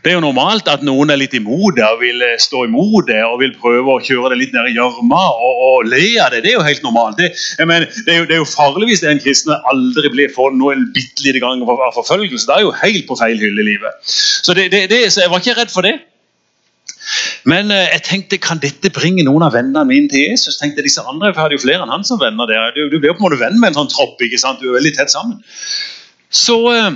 Det 0.01 0.15
er 0.15 0.17
jo 0.17 0.23
normalt 0.25 0.69
at 0.73 0.81
noen 0.81 1.13
er 1.13 1.19
litt 1.21 1.35
imot 1.37 1.77
det 1.77 1.85
og 1.85 1.99
vil 2.01 2.23
eh, 2.25 2.39
stå 2.41 2.63
imot 2.65 3.05
det 3.11 3.19
og 3.21 3.35
vil 3.43 3.53
prøve 3.61 3.93
å 3.93 4.01
kjøre 4.01 4.31
det 4.33 4.39
litt 4.41 4.55
ned 4.57 4.71
i 4.71 4.77
gjørma 4.79 5.19
og, 5.35 5.59
og, 5.67 5.91
le 5.93 6.07
av 6.25 6.33
det. 6.33 6.41
Det 6.47 6.55
er 6.55 6.57
jo 6.57 6.65
helt 6.65 6.87
normalt. 6.87 7.21
Det, 7.21 7.29
mener, 7.69 7.85
det, 7.85 8.15
er, 8.15 8.23
jo, 8.23 8.29
det 8.31 8.39
er, 8.39 8.41
jo, 8.41 8.49
farlig 8.49 8.89
hvis 8.89 9.05
en 9.05 9.21
kristen 9.21 9.53
aldri 9.69 10.13
blir 10.15 10.33
for 10.33 10.57
noen 10.57 10.81
en 10.81 10.89
bitte 10.95 11.27
lite 11.27 11.43
gang 11.45 11.61
av 11.67 11.85
forfølgelse. 11.99 12.47
Det 12.49 12.57
er 12.57 12.65
jo 12.65 12.73
helt 12.81 13.05
på 13.11 13.19
feil 13.21 13.45
hylle 13.45 13.61
i 13.61 13.69
livet. 13.75 14.01
Så, 14.09 14.57
det, 14.57 14.71
så 15.13 15.27
jeg 15.27 15.35
var 15.35 15.45
ikke 15.45 15.59
redd 15.61 15.75
for 15.75 15.85
det. 15.85 15.99
Men 17.49 17.71
eh, 17.75 17.89
jeg 17.95 18.05
tenkte, 18.07 18.39
kan 18.43 18.61
dette 18.63 18.93
bringe 18.95 19.25
noen 19.27 19.45
av 19.47 19.55
vennene 19.57 19.85
mine 19.89 20.11
til 20.13 20.29
Jesus? 20.29 20.59
tenkte 20.61 20.85
disse 20.87 21.03
andre, 21.03 21.33
for 21.33 21.41
Jeg 21.41 21.47
hadde 21.47 21.59
jo 21.59 21.65
flere 21.65 21.85
enn 21.85 21.93
han 21.93 22.07
som 22.07 22.21
venner 22.21 22.51
der. 22.51 22.75
Du, 22.77 22.89
du 22.93 22.99
blir 22.99 23.15
på 23.15 23.23
en 23.23 23.29
måte 23.29 23.41
venn 23.41 23.61
med 23.61 23.73
en 23.73 23.83
sånn 23.83 23.93
tropp. 23.93 24.21
ikke 24.23 24.41
sant? 24.41 24.61
Du 24.61 24.71
er 24.71 24.79
veldig 24.79 24.95
tett 24.99 25.13
sammen. 25.13 25.41
Så, 26.31 26.59
eh, 26.75 26.93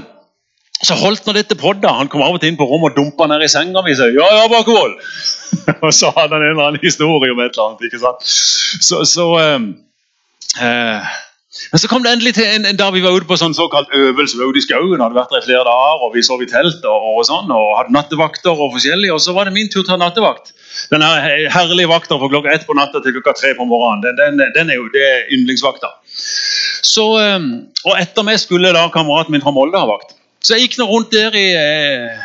så 0.85 0.99
holdt 1.01 1.27
nå 1.27 1.37
dette 1.37 1.59
på 1.59 1.75
da. 1.81 1.97
Han 2.01 2.11
kom 2.13 2.25
av 2.27 2.37
og 2.37 2.43
til 2.43 2.53
inn 2.53 2.61
på 2.61 2.69
rommet 2.69 2.95
og 2.95 3.01
dumpa 3.01 3.29
ned 3.31 3.47
i 3.47 3.51
senga 3.51 3.85
mi 3.87 3.97
og 3.97 4.19
ja, 4.21 4.31
ja, 4.39 4.47
Bakevold. 4.53 4.99
og 5.85 5.91
så 5.95 6.13
hadde 6.15 6.37
han 6.37 6.43
en 6.43 6.55
eller 6.55 6.71
annen 6.71 6.85
historie 6.85 7.35
om 7.35 7.43
et 7.43 7.55
eller 7.55 7.71
annet. 7.71 7.87
ikke 7.89 8.03
sant? 8.03 8.27
Så, 8.89 9.05
så 9.09 9.31
eh, 9.43 9.71
eh 10.63 11.15
men 11.71 11.79
så 11.79 11.89
kom 11.91 12.03
det 12.03 12.11
endelig 12.15 12.35
til 12.35 12.49
en, 12.51 12.67
en 12.67 12.79
dag 12.79 12.93
vi 12.95 13.03
var 13.05 13.15
ute 13.15 13.29
på 13.29 13.37
sånn 13.39 13.55
såkalt 13.55 13.93
øvelse. 13.95 14.35
Vi 14.35 14.43
var 14.43 14.51
ute 14.51 14.61
i 14.61 14.65
skauen, 14.65 15.03
hadde 15.03 15.17
vært 15.17 15.35
der 15.35 15.45
i 15.45 15.47
flere 15.47 15.63
dager, 15.69 16.03
og 16.03 16.15
vi 16.15 16.25
sov 16.27 16.43
i 16.43 16.49
telt 16.51 16.83
og, 16.91 17.07
og, 17.13 17.21
sånn, 17.29 17.53
og 17.55 17.77
hadde 17.79 17.95
nattevakter 17.95 18.53
og 18.55 18.75
forskjellig. 18.75 19.13
Og 19.15 19.23
så 19.23 19.35
var 19.37 19.49
det 19.49 19.55
min 19.55 19.71
tur 19.71 19.83
til 19.83 19.87
å 19.87 19.93
ta 19.93 20.01
nattevakt. 20.03 20.51
Den 20.91 21.05
herlige 21.55 21.91
vakta 21.91 22.19
fra 22.19 22.31
klokka 22.33 22.55
ett 22.55 22.67
på 22.67 22.75
natta 22.79 23.03
til 23.05 23.15
klokka 23.17 23.37
tre 23.39 23.55
på 23.59 23.69
morgenen. 23.71 24.03
Den, 24.05 24.43
den, 24.43 24.53
den 24.57 24.75
er 24.75 24.81
jo 24.81 24.91
det 24.95 25.07
er 25.07 25.31
yndlingsvakta. 25.37 25.95
Så, 26.85 27.07
eh, 27.23 27.49
og 27.87 28.03
etter 28.03 28.27
meg 28.27 28.43
skulle 28.43 28.75
da 28.75 28.89
kameraten 28.95 29.35
min 29.35 29.45
fra 29.45 29.55
Molde 29.55 29.79
ha 29.79 29.89
vakt. 29.89 30.17
Så 30.45 30.57
jeg 30.57 30.67
gikk 30.69 30.81
nå 30.83 30.91
rundt 30.91 31.15
der 31.15 31.39
i 31.39 31.47
eh, 31.57 32.25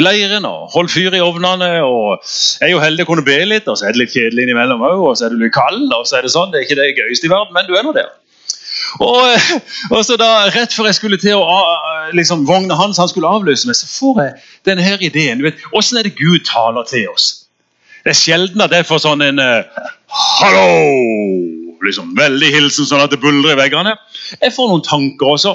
leiren 0.00 0.44
og 0.46 0.70
holdt 0.76 0.92
fyr 0.92 1.16
i 1.16 1.24
ovnene. 1.24 1.72
og 1.82 2.20
Jeg 2.60 2.68
er 2.68 2.74
jo 2.76 2.84
heldig 2.84 3.08
å 3.08 3.10
kunne 3.10 3.26
be 3.26 3.40
litt, 3.48 3.68
og 3.72 3.80
så 3.80 3.88
er 3.88 3.96
det 3.96 4.04
litt 4.04 4.14
kjedelig 4.14 4.46
innimellom 4.46 4.84
òg. 4.84 5.04
Og 5.08 5.16
så 5.18 5.26
er 5.26 5.34
du 5.34 5.40
litt 5.40 5.56
kald, 5.56 5.88
og 5.96 6.04
så 6.06 6.20
er 6.20 6.28
det 6.28 6.34
sånn. 6.36 6.52
Det 6.52 6.60
er 6.60 6.68
ikke 6.68 6.80
det 6.82 6.92
gøyeste 7.00 7.30
i 7.30 7.32
verden, 7.32 7.56
men 7.56 7.68
du 7.68 7.74
er 7.76 7.86
nå 7.86 7.96
der. 7.96 8.12
Og, 8.98 9.20
eh, 9.30 9.50
og, 9.92 10.00
så 10.04 10.16
da, 10.18 10.48
Rett 10.54 10.74
før 10.74 10.90
jeg 10.90 10.98
skulle 10.98 11.20
til 11.22 11.38
å 11.38 11.60
liksom, 12.16 12.46
vogna 12.48 12.74
hans 12.78 12.98
han 12.98 13.10
skulle 13.10 13.30
avløse 13.30 13.68
meg, 13.68 13.78
så 13.78 13.86
får 13.90 14.22
jeg 14.24 14.34
denne 14.66 14.96
ideen. 14.98 15.38
du 15.38 15.46
vet, 15.46 15.62
Åssen 15.76 16.00
er 16.00 16.08
det 16.08 16.16
Gud 16.18 16.42
taler 16.48 16.88
til 16.88 17.08
oss? 17.12 17.46
Det 18.04 18.14
er 18.14 18.18
sjelden 18.18 18.64
at 18.64 18.72
jeg 18.72 18.88
får 18.88 19.02
sånn 19.04 19.22
en 19.22 19.42
uh, 19.42 19.88
Hallo! 20.08 20.68
liksom 21.84 22.14
Veldig 22.16 22.48
hilsen 22.52 22.88
sånn 22.88 23.02
at 23.04 23.12
det 23.12 23.20
buldrer 23.22 23.54
i 23.54 23.60
veggene. 23.60 23.94
Jeg 24.40 24.54
får 24.56 24.70
noen 24.70 24.84
tanker 24.84 25.34
også. 25.34 25.54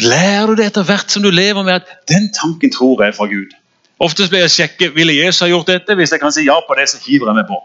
Lærer 0.00 0.52
du 0.52 0.60
det 0.60 0.70
etter 0.70 0.86
hvert 0.88 1.12
som 1.12 1.24
du 1.24 1.30
lever 1.32 1.64
med 1.66 1.82
at 1.82 2.08
den 2.08 2.30
tanken 2.32 2.72
tror 2.72 3.02
jeg 3.02 3.12
er 3.12 3.16
fra 3.16 3.28
Gud? 3.28 3.52
Oftest 4.00 4.32
blir 4.32 4.46
jeg 4.46 4.54
sjekke 4.54 4.88
ville 4.94 5.12
Jesus 5.12 5.42
ha 5.44 5.50
gjort 5.50 5.68
dette. 5.68 5.96
Hvis 5.98 6.14
jeg 6.14 6.22
kan 6.22 6.32
si 6.32 6.46
ja 6.46 6.56
på 6.64 6.76
det, 6.78 6.88
så 6.88 7.00
hiver 7.04 7.28
jeg 7.28 7.40
meg 7.42 7.50
på. 7.50 7.60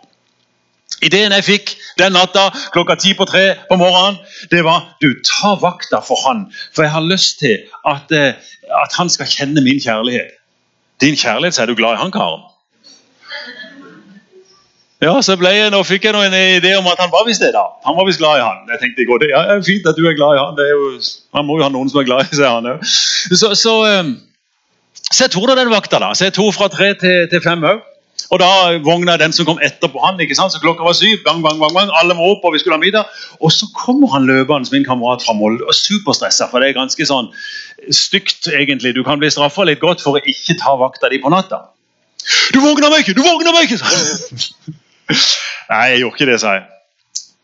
Ideen 1.05 1.35
jeg 1.35 1.45
fikk 1.45 1.75
den 2.00 2.15
natta 2.17 2.47
klokka 2.74 2.97
ti 3.00 3.13
på 3.17 3.27
tre 3.29 3.45
på 3.69 3.77
morgenen, 3.79 4.17
det 4.51 4.63
var 4.65 4.88
du, 5.03 5.12
ta 5.27 5.53
vakta 5.62 6.01
for 6.05 6.19
han. 6.25 6.47
For 6.74 6.85
jeg 6.88 6.93
har 6.95 7.05
lyst 7.05 7.39
til 7.43 7.62
at, 7.85 8.12
eh, 8.12 8.33
at 8.83 8.97
han 8.97 9.12
skal 9.13 9.29
kjenne 9.29 9.63
min 9.65 9.79
kjærlighet. 9.79 10.35
Din 11.01 11.17
kjærlighet, 11.19 11.55
så 11.55 11.63
er 11.63 11.71
du 11.71 11.75
glad 11.75 11.97
i 11.97 12.01
han 12.01 12.12
karen. 12.12 12.43
Ja, 15.03 15.13
så 15.21 15.35
jeg, 15.35 15.69
nå 15.74 15.81
fikk 15.85 16.07
jeg 16.07 16.15
nå 16.15 16.21
en 16.24 16.33
idé 16.33 16.71
om 16.79 16.85
at 16.88 17.01
han 17.03 17.12
var 17.13 17.25
visst 17.27 17.43
det. 17.43 17.51
da. 17.53 17.65
Han 17.85 17.97
var 17.97 18.07
visst 18.07 18.21
glad 18.21 18.39
i 18.39 18.45
han. 18.45 18.63
Jeg 18.71 18.81
tenkte 18.81 19.03
i 19.03 19.07
går, 19.09 19.21
det 19.21 19.33
er 19.35 19.65
fint 19.65 19.89
at 19.91 19.97
du 20.00 20.07
er 20.07 20.15
glad 20.17 20.38
i 20.38 20.41
han. 20.41 20.62
Jo, 20.71 20.85
man 21.35 21.45
må 21.45 21.59
jo 21.59 21.65
ha 21.67 21.71
noen 21.74 21.91
som 21.91 22.00
er 22.01 22.07
glad 22.07 22.31
i 22.31 22.39
seg, 22.39 22.47
han. 22.47 22.79
Så, 22.81 23.51
så, 23.59 23.75
eh, 23.89 24.13
så, 25.12 25.25
jeg 25.25 25.33
tok 25.35 25.50
da 25.51 25.59
den 25.59 25.74
vakta. 25.74 26.00
da. 26.01 26.13
Så 26.15 26.29
jeg 26.29 26.38
tok 26.39 26.55
fra 26.55 26.71
tre 26.71 26.93
til, 27.01 27.27
til 27.29 27.43
fem 27.43 27.67
òg. 27.67 27.83
Og 28.34 28.39
da 28.41 28.50
vogna 28.86 29.17
den 29.22 29.34
som 29.36 29.46
kom 29.46 29.60
etterpå 29.63 30.01
han. 30.01 30.20
ikke 30.20 30.38
sant? 30.38 30.53
Så 30.53 30.62
klokka 30.63 30.86
var 30.86 30.98
syv. 30.98 31.22
Bang, 31.25 31.44
bang, 31.46 31.60
bang, 31.62 31.74
bang. 31.75 31.91
Alle 32.01 32.17
må 32.17 32.32
opp, 32.34 32.46
og 32.48 32.55
vi 32.55 32.62
skulle 32.63 32.77
ha 32.77 32.82
middag. 32.82 33.12
Og 33.39 33.53
så 33.53 33.70
kommer 33.75 34.12
han 34.15 34.25
løpende, 34.29 34.72
min 34.74 34.88
kamerat 34.88 35.24
fra 35.25 35.36
Molde, 35.38 35.65
og 35.67 35.77
superstressa. 35.77 36.50
For 36.51 36.63
det 36.63 36.72
er 36.72 36.79
ganske 36.79 37.08
sånn 37.10 37.29
stygt, 37.94 38.50
egentlig. 38.50 38.96
Du 38.98 39.03
kan 39.05 39.22
bli 39.22 39.29
straffa 39.34 39.67
litt 39.67 39.84
godt 39.84 40.03
for 40.03 40.17
å 40.17 40.24
ikke 40.24 40.58
ta 40.62 40.75
vakta 40.79 41.12
di 41.13 41.22
på 41.22 41.34
natta. 41.34 41.67
Du 42.53 42.62
våkner 42.63 42.89
meg 42.89 43.03
ikke! 43.05 43.13
Du 43.17 43.22
våkner 43.22 43.53
meg 43.53 43.70
ikke! 43.70 43.77
nei, 45.72 45.84
jeg 45.94 46.01
gjorde 46.01 46.17
ikke 46.17 46.32
det, 46.32 46.39
sa 46.41 46.55
jeg. 46.58 46.65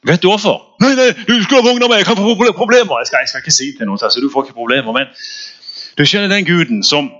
Vet 0.09 0.23
du 0.23 0.31
hvorfor? 0.31 0.57
Nei, 0.81 0.95
nei, 0.97 1.11
du 1.13 1.35
skulle 1.43 1.61
ha 1.61 1.67
vogna 1.67 1.89
meg! 1.91 2.01
Jeg 2.01 2.09
kan 2.09 2.17
få 2.17 2.33
problemer! 2.57 3.03
Jeg 3.03 3.11
skal, 3.11 3.21
jeg 3.21 3.29
skal 3.29 3.43
ikke 3.43 3.53
si 3.53 3.67
til 3.77 3.89
noen, 3.89 4.01
så 4.01 4.23
du 4.23 4.31
får 4.33 4.47
ikke 4.47 4.57
problemer. 4.57 4.95
Men 4.95 5.11
du 5.97 6.05
skjønner 6.07 6.31
den 6.33 6.47
guden 6.47 6.81
som, 6.85 7.11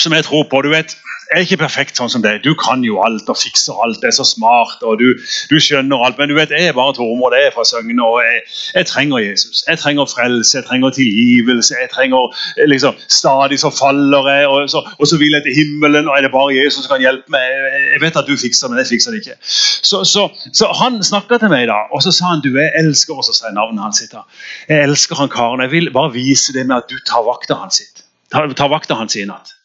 som 0.00 0.12
jeg 0.12 0.24
tror 0.24 0.46
på. 0.50 0.62
du 0.62 0.68
vet, 0.68 0.96
Jeg 1.26 1.40
er 1.40 1.42
ikke 1.42 1.56
perfekt 1.64 1.98
sånn 1.98 2.10
som 2.12 2.22
deg. 2.22 2.36
Du 2.44 2.52
kan 2.54 2.84
jo 2.86 3.00
alt 3.02 3.26
og 3.26 3.34
fikser 3.34 3.74
alt. 3.82 3.98
Det 3.98 4.12
er 4.12 4.14
så 4.14 4.22
smart, 4.22 4.78
og 4.86 5.00
du, 5.00 5.08
du 5.50 5.56
skjønner 5.58 6.04
alt. 6.06 6.20
Men 6.20 6.30
du 6.30 6.36
vet, 6.36 6.52
jeg 6.54 6.68
er 6.70 6.76
bare 6.76 6.94
Tormod, 6.94 7.34
jeg 7.34 7.48
er 7.48 7.54
fra 7.56 7.64
Søgne, 7.66 7.98
og 7.98 8.20
jeg, 8.22 8.44
jeg, 8.76 8.86
trenger 8.86 9.18
Jesus. 9.24 9.64
Jeg 9.66 9.80
trenger 9.82 10.06
frelse, 10.06 10.52
jeg 10.54 10.68
trenger 10.68 10.94
tilgivelse. 10.94 11.74
Jeg 11.80 11.90
trenger 11.90 12.30
liksom, 12.70 12.94
Stadig 13.10 13.58
så 13.58 13.72
faller 13.74 14.30
jeg, 14.30 14.46
og 14.46 14.70
så, 14.70 14.84
og 14.86 15.10
så 15.10 15.18
vil 15.18 15.34
jeg 15.34 15.42
til 15.48 15.58
himmelen, 15.58 16.06
og 16.06 16.14
er 16.14 16.28
det 16.28 16.32
bare 16.36 16.54
Jesus 16.54 16.86
som 16.86 16.94
kan 16.94 17.02
hjelpe 17.02 17.34
meg? 17.34 17.58
Jeg 17.96 18.04
vet 18.06 18.22
at 18.22 18.30
du 18.30 18.36
fikser 18.38 18.70
men 18.70 18.78
jeg 18.84 18.92
fikser 18.92 19.16
det 19.16 19.24
ikke. 19.24 19.36
Så, 19.42 20.04
så, 20.06 20.28
så 20.54 20.70
han 20.78 21.02
snakka 21.10 21.42
til 21.42 21.50
meg, 21.50 21.66
da, 21.72 21.82
og 21.90 22.06
så 22.06 22.14
sa 22.14 22.36
han 22.36 22.46
du, 22.46 22.52
jeg 22.54 22.70
elsker 22.78 23.18
også 23.18 23.34
og 23.34 23.40
så 23.40 23.50
er 23.50 23.58
navnet 23.58 23.82
hans 23.82 23.98
sitt. 23.98 24.14
da. 24.14 24.22
Jeg 24.70 24.86
elsker 24.86 25.18
han 25.18 25.32
karen. 25.32 25.66
Jeg 25.66 25.74
vil 25.74 25.90
bare 25.90 26.14
vise 26.14 26.54
det 26.54 26.68
med 26.70 26.78
at 26.78 26.90
du 26.90 27.02
tar 27.02 27.26
vakta 27.26 27.58
hans 27.58 27.82
sitt. 27.82 28.06
Ta, 28.30 28.46
ta 28.54 28.70
vakta 28.70 28.94
hans 28.94 29.18
i 29.18 29.26
natt. 29.26 29.56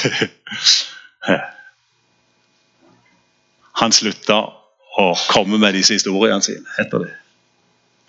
Han 3.80 3.92
slutta 3.92 4.38
å 5.00 5.14
komme 5.30 5.58
med 5.58 5.74
disse 5.78 5.94
historiene 5.96 6.42
sine 6.44 6.66
etter 6.82 6.98
det. 7.06 7.14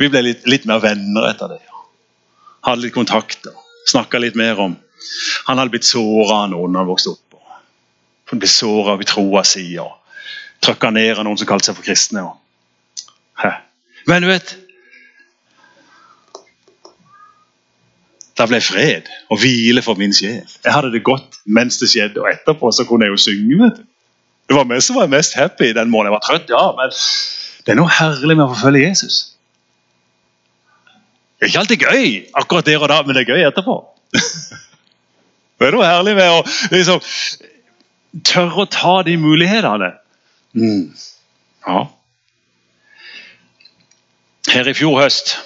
Vi 0.01 0.09
ble 0.09 0.21
litt, 0.25 0.47
litt 0.49 0.65
mer 0.69 0.79
venner 0.83 1.29
etter 1.29 1.47
det. 1.53 1.61
Hadde 2.65 2.81
litt 2.85 2.93
kontakter. 2.95 3.53
snakka 3.87 4.17
litt 4.19 4.35
mer 4.35 4.59
om 4.59 4.75
Han 5.47 5.57
hadde 5.57 5.71
blitt 5.73 5.85
såra 5.85 6.47
noen 6.47 6.75
han 6.75 6.85
vokste 6.85 7.09
opp. 7.09 7.33
Han 8.29 8.39
ble 8.39 8.47
såra 8.47 8.93
av 8.93 9.03
troa 9.03 9.43
si 9.43 9.65
og 9.81 9.91
trykka 10.61 10.91
ned 10.93 11.17
av 11.17 11.25
noen 11.25 11.37
som 11.37 11.47
kalte 11.49 11.65
seg 11.65 11.75
for 11.75 11.83
kristne. 11.85 12.21
Men 14.07 14.21
du 14.21 14.27
vet 14.29 14.55
Det 18.37 18.47
ble 18.47 18.61
fred 18.63 19.09
og 19.29 19.41
hvile 19.41 19.81
for 19.83 19.99
min 19.99 20.13
sjel. 20.15 20.45
Jeg 20.63 20.73
hadde 20.73 20.91
det 20.93 21.03
godt 21.03 21.41
mens 21.45 21.77
det 21.81 21.89
skjedde, 21.91 22.21
og 22.21 22.29
etterpå 22.31 22.71
så 22.71 22.85
kunne 22.87 23.05
jeg 23.05 23.15
jo 23.15 23.23
synge. 23.25 23.57
vet 23.63 23.81
du. 23.81 23.83
Det 24.49 24.57
var 24.57 24.67
meg 24.67 24.81
som 24.83 24.97
var 24.99 25.07
mest 25.11 25.35
happy 25.39 25.71
den 25.75 25.91
måneden. 25.91 26.11
Jeg 26.11 26.17
var 26.17 26.25
trøtt, 26.25 26.49
ja, 26.51 26.63
men 26.75 26.95
det 27.65 27.71
er 27.71 27.77
noe 27.79 27.93
herlig 27.93 28.35
med 28.35 28.45
å 28.45 28.51
forfølge 28.51 28.87
Jesus. 28.87 29.19
Det 31.39 31.47
er 31.47 31.51
ikke 31.51 31.61
alltid 31.61 31.85
gøy 31.85 32.09
akkurat 32.41 32.67
der 32.67 32.83
og 32.83 32.91
da, 32.91 32.99
men 33.05 33.15
det 33.15 33.23
er 33.23 33.31
gøy 33.31 33.45
etterpå. 33.47 33.77
det 35.57 35.69
er 35.69 35.77
noe 35.77 35.87
herlig 35.87 36.17
med 36.17 36.33
å 36.35 36.43
liksom, 36.73 36.99
tørre 38.27 38.65
å 38.65 38.69
ta 38.69 38.97
de 39.07 39.15
mulighetene. 39.21 39.93
Mm. 40.57 40.91
Ja. 41.67 41.85
Her 44.51 44.67
i 44.67 44.75
fjor 44.75 44.99
høst 44.99 45.37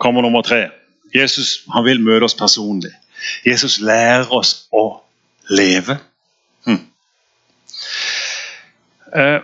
kommer 0.00 0.24
nummer 0.24 0.46
tre. 0.46 0.70
Jesus 1.14 1.64
han 1.72 1.84
vil 1.84 2.02
møte 2.02 2.24
oss 2.24 2.34
personlig. 2.38 2.92
Jesus 3.46 3.80
lærer 3.80 4.30
oss 4.32 4.68
å 4.72 5.02
leve. 5.50 5.98
Hm. 6.66 6.80
Eh, 9.16 9.40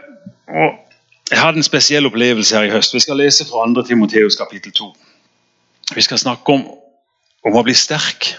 jeg 1.31 1.40
hadde 1.40 1.59
en 1.59 1.66
spesiell 1.66 2.07
opplevelse 2.07 2.57
her 2.57 2.68
i 2.68 2.70
høst. 2.70 2.94
Vi 2.94 3.02
skal 3.02 3.18
lese 3.18 3.46
fra 3.48 3.66
2. 3.66 3.83
Timoteus 3.88 4.38
kapittel 4.38 4.72
2. 4.72 4.92
Vi 5.94 6.02
skal 6.02 6.18
snakke 6.18 6.52
om, 6.52 6.66
om 7.46 7.57
å 7.59 7.64
bli 7.66 7.74
sterk. 7.74 8.35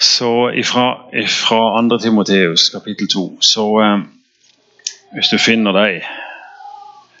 Så 0.00 0.50
ifra, 0.56 1.10
ifra 1.16 1.60
2. 1.88 1.98
Timoteus 2.00 2.68
kapittel 2.72 3.08
2 3.08 3.24
så 3.44 3.66
eh, 3.84 3.98
Hvis 5.12 5.28
du 5.28 5.38
finner 5.38 5.74
deg 5.76 6.06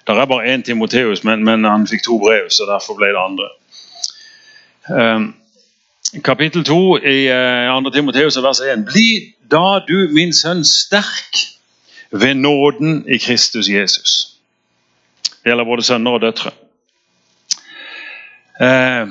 Det 0.06 0.14
er 0.16 0.28
bare 0.30 0.54
én 0.54 0.62
Timoteus, 0.64 1.24
men, 1.24 1.44
men 1.44 1.64
han 1.64 1.84
fikk 1.86 2.06
to 2.06 2.16
brev, 2.18 2.48
så 2.48 2.64
derfor 2.66 2.96
ble 2.98 3.10
det 3.12 3.20
andre. 3.20 3.48
Ehm, 4.90 5.34
kapittel 6.24 6.64
2 6.64 6.98
i 6.98 7.26
2. 7.70 7.86
Eh, 7.86 7.92
Timoteus 7.92 8.36
vers 8.36 8.60
1. 8.60 8.84
Bli 8.84 9.34
da 9.50 9.80
du, 9.88 10.08
min 10.12 10.32
sønn, 10.32 10.64
sterk 10.64 11.38
ved 12.10 12.34
nåden 12.34 13.04
i 13.08 13.18
Kristus 13.18 13.68
Jesus. 13.68 14.36
Det 15.22 15.50
gjelder 15.50 15.64
både 15.64 15.82
sønner 15.82 16.10
og 16.10 16.20
døtre. 16.20 16.50
Eh, 18.60 19.06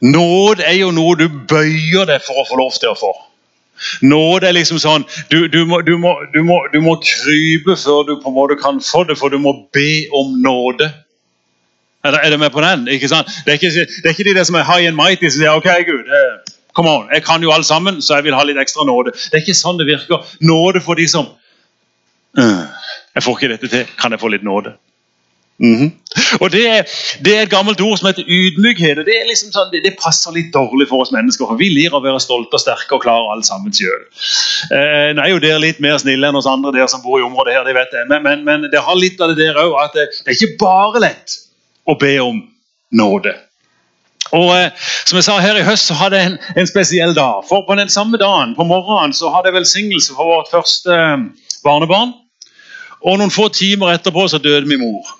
nåd 0.00 0.60
er 0.60 0.76
jo 0.78 0.92
noe 0.94 1.16
du 1.16 1.26
bøyer 1.28 2.06
deg 2.06 2.22
for 2.26 2.42
å 2.42 2.46
få 2.48 2.60
lov 2.60 2.76
til 2.78 2.92
å 2.92 2.98
få. 2.98 3.12
Nåde 4.04 4.50
er 4.50 4.52
liksom 4.52 4.78
sånn 4.78 5.06
du, 5.32 5.48
du, 5.48 5.64
må, 5.64 5.80
du, 5.80 5.96
må, 5.98 6.12
må, 6.44 6.58
du 6.72 6.82
må 6.84 6.98
krype 7.00 7.76
før 7.80 8.04
du 8.04 8.18
på 8.20 8.28
en 8.28 8.36
måte 8.36 8.58
kan 8.60 8.80
få 8.84 9.06
det, 9.08 9.16
for 9.18 9.32
du 9.32 9.40
må 9.40 9.54
be 9.72 10.04
om 10.16 10.36
nåde. 10.44 10.90
Er, 12.04 12.16
er 12.16 12.30
du 12.30 12.36
med 12.40 12.50
på 12.50 12.60
den? 12.64 12.88
Ikke 12.88 13.08
sant? 13.08 13.28
Det, 13.44 13.52
er 13.52 13.58
ikke, 13.60 13.70
det 13.84 14.08
er 14.08 14.14
ikke 14.16 14.32
de 14.38 14.44
som 14.44 14.56
er 14.56 14.64
high 14.64 14.88
and 14.88 14.96
mighty 14.96 15.28
som 15.28 15.42
sier 15.42 15.56
ok, 15.56 15.68
Gud, 15.88 16.08
eh, 16.08 16.52
come 16.76 16.90
on, 16.90 17.08
jeg 17.12 17.24
kan 17.26 17.42
jo 17.44 17.52
alt 17.52 17.66
sammen, 17.66 18.02
så 18.02 18.14
jeg 18.20 18.24
vil 18.24 18.36
ha 18.38 18.44
litt 18.48 18.60
ekstra 18.60 18.86
nåde. 18.88 19.12
Det 19.12 19.36
er 19.36 19.44
ikke 19.44 19.58
sånn 19.58 19.80
det 19.80 19.88
virker. 19.90 20.24
Nåde 20.40 20.80
for 20.84 20.96
de 21.00 21.08
som 21.10 21.28
uh, 22.38 22.62
Jeg 23.14 23.26
får 23.26 23.36
ikke 23.36 23.50
dette 23.52 23.68
til. 23.68 23.90
Kan 24.00 24.14
jeg 24.14 24.22
få 24.22 24.30
litt 24.32 24.46
nåde? 24.46 24.76
Mm 25.60 25.76
-hmm. 25.76 25.90
Og 26.40 26.52
det 26.52 26.68
er, 26.68 26.82
det 27.24 27.36
er, 27.36 27.42
et 27.42 27.50
gammelt 27.50 27.80
ord 27.80 27.98
som 27.98 28.06
heter 28.06 28.24
ydmykhet. 28.26 28.98
og 28.98 29.04
Det 29.04 29.16
liksom 29.26 29.52
sånn, 29.52 29.70
det, 29.72 29.82
det, 29.84 30.00
passer 30.04 30.32
litt 30.32 30.54
dårlig 30.54 30.88
for 30.88 31.02
oss 31.02 31.12
mennesker. 31.12 31.46
for 31.46 31.56
Vi 31.56 31.68
lir 31.68 31.94
å 31.94 32.00
være 32.00 32.20
stolte 32.20 32.54
og 32.54 32.60
sterke 32.60 32.94
og 32.94 33.02
klare 33.02 33.32
alt 33.34 33.46
sammen 33.46 33.72
sjøl. 33.72 34.02
Eh, 34.72 35.12
nå 35.14 35.22
er 35.22 35.30
jo 35.30 35.38
dere 35.38 35.60
litt 35.60 35.80
mer 35.80 35.98
snille 35.98 36.28
enn 36.28 36.36
oss 36.36 36.46
andre 36.46 36.72
der 36.72 36.86
som 36.86 37.02
bor 37.02 37.20
i 37.20 37.22
området 37.22 37.52
her, 37.54 37.64
det 37.64 37.74
vet 37.74 37.92
jeg. 37.92 38.08
Men, 38.08 38.22
men, 38.22 38.44
men 38.44 38.70
det 38.72 38.80
har 38.80 38.96
litt 38.96 39.20
av 39.20 39.28
det 39.28 39.44
der 39.44 39.60
òg, 39.60 39.76
at 39.84 39.92
det, 39.94 40.08
det 40.24 40.32
er 40.32 40.38
ikke 40.40 40.56
bare 40.64 41.00
lett 41.00 41.49
og 41.90 41.98
be 42.02 42.16
om 42.22 42.42
nåde. 42.92 43.34
Og 44.36 44.50
eh, 44.54 44.70
som 45.06 45.18
jeg 45.18 45.26
sa 45.26 45.38
Her 45.42 45.58
i 45.58 45.66
høst 45.66 45.90
så 45.90 45.96
hadde 45.98 46.18
jeg 46.18 46.30
en, 46.30 46.38
en, 46.56 46.68
spesiell 46.70 47.14
dag. 47.16 47.44
For 47.48 47.66
På 47.66 47.74
den 47.78 47.90
samme 47.90 48.18
dagen 48.20 48.54
på 48.56 48.66
morgenen 48.66 49.14
så 49.16 49.32
hadde 49.34 49.50
jeg 49.50 49.58
velsignelse 49.58 50.14
for 50.16 50.30
vårt 50.30 50.52
første 50.52 50.94
eh, 50.94 51.24
barnebarn. 51.64 52.14
Og 53.00 53.18
Noen 53.18 53.32
få 53.32 53.48
timer 53.48 53.96
etterpå 53.96 54.28
så 54.28 54.38
døde 54.38 54.68
min 54.68 54.82
mor. 54.82 55.16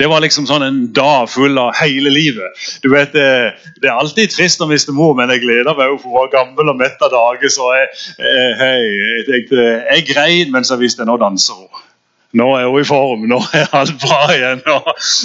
Det 0.00 0.06
var 0.08 0.22
liksom 0.24 0.46
sånn 0.48 0.62
en 0.64 0.78
dag 0.96 1.26
full 1.28 1.58
av 1.60 1.74
hele 1.76 2.08
livet. 2.12 2.60
Du 2.80 2.88
vet, 2.92 3.12
eh, 3.18 3.50
det 3.82 3.90
er 3.90 3.98
alltid 3.98 4.32
trist 4.32 4.62
å 4.64 4.68
miste 4.70 4.94
mor, 4.96 5.12
men 5.18 5.28
jeg 5.34 5.42
gleder 5.44 5.76
meg 5.76 5.92
jo 5.92 5.98
for 6.00 6.08
hun 6.08 6.22
var 6.22 6.32
gammel 6.38 6.72
og 6.72 6.78
mett 6.80 7.02
av 7.04 7.12
dager. 7.12 7.52
Så 7.52 7.68
jeg, 7.76 7.90
jeg, 8.24 8.54
jeg, 8.62 9.44
jeg, 9.52 9.76
jeg 9.90 10.08
grein 10.14 10.54
mens 10.54 10.72
jeg 10.72 10.80
visste 10.80 11.04
nå 11.04 11.18
danser 11.20 11.60
hun. 11.60 11.84
Nå 12.32 12.46
er 12.54 12.68
hun 12.70 12.78
i 12.78 12.86
form, 12.86 13.24
nå 13.26 13.40
er 13.58 13.72
alt 13.74 13.96
bra 13.98 14.20
igjen. 14.30 14.60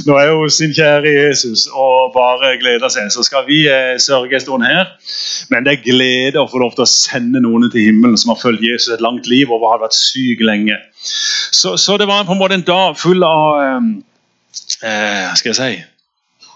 Nå, 0.08 0.16
er 0.18 0.32
hun 0.34 0.50
sin 0.50 0.74
kjære 0.74 1.12
Jesus 1.14 1.68
og 1.70 2.16
bare 2.16 2.56
gleder 2.58 2.90
seg. 2.90 3.12
Så 3.14 3.22
skal 3.28 3.46
vi 3.46 3.60
eh, 3.70 3.94
sørge 4.02 4.40
en 4.40 4.42
stund 4.42 4.66
her. 4.66 4.90
Men 5.54 5.68
det 5.68 5.76
er 5.76 5.84
glede 5.86 6.42
å 6.42 6.50
få 6.50 6.64
lov 6.64 6.74
til 6.74 6.86
å 6.88 6.90
sende 6.90 7.44
noen 7.46 7.70
til 7.70 7.92
himmelen 7.92 8.18
som 8.18 8.34
har 8.34 8.42
fulgt 8.42 8.66
Jesus 8.66 8.96
et 8.96 9.06
langt 9.06 9.30
liv 9.30 9.54
og 9.54 9.68
har 9.70 9.84
vært 9.86 9.98
syk 9.98 10.42
lenge. 10.42 10.80
Så, 11.54 11.76
så 11.78 12.00
det 12.02 12.10
var 12.10 12.26
på 12.26 12.34
en 12.34 12.42
måte 12.42 12.58
en 12.58 12.66
dag 12.66 12.98
full 12.98 13.22
av 13.28 13.62
eh, 13.62 13.92
eh 14.90 15.36
skal 15.38 15.52
jeg 15.52 15.60
si 15.60 15.72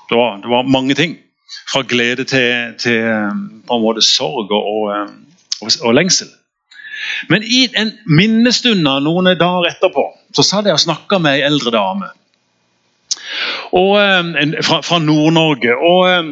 det 0.10 0.18
var, 0.18 0.40
det 0.42 0.50
var, 0.50 0.66
mange 0.66 0.98
ting. 0.98 1.18
Fra 1.70 1.84
glede 1.86 2.26
til, 2.26 2.74
til 2.82 3.06
eh, 3.06 3.40
på 3.70 3.78
en 3.78 3.86
måte 3.86 4.02
sorg 4.02 4.50
og, 4.50 4.66
og, 4.66 5.10
og, 5.62 5.70
og 5.86 5.94
lengsel. 5.94 6.34
Men 7.30 7.44
i 7.44 7.66
en 7.80 7.94
minnestund 8.06 8.84
noen 8.84 9.32
dager 9.40 9.72
etterpå 9.72 10.10
så 10.36 10.46
satt 10.46 10.68
jeg 10.70 10.78
og 10.78 10.84
snakka 10.84 11.20
med 11.22 11.40
ei 11.40 11.46
eldre 11.48 11.74
dame 11.74 12.12
og, 13.76 13.96
eh, 14.02 14.62
fra, 14.66 14.82
fra 14.86 15.00
Nord-Norge. 15.04 15.76
og 15.78 16.10
eh, 16.10 16.30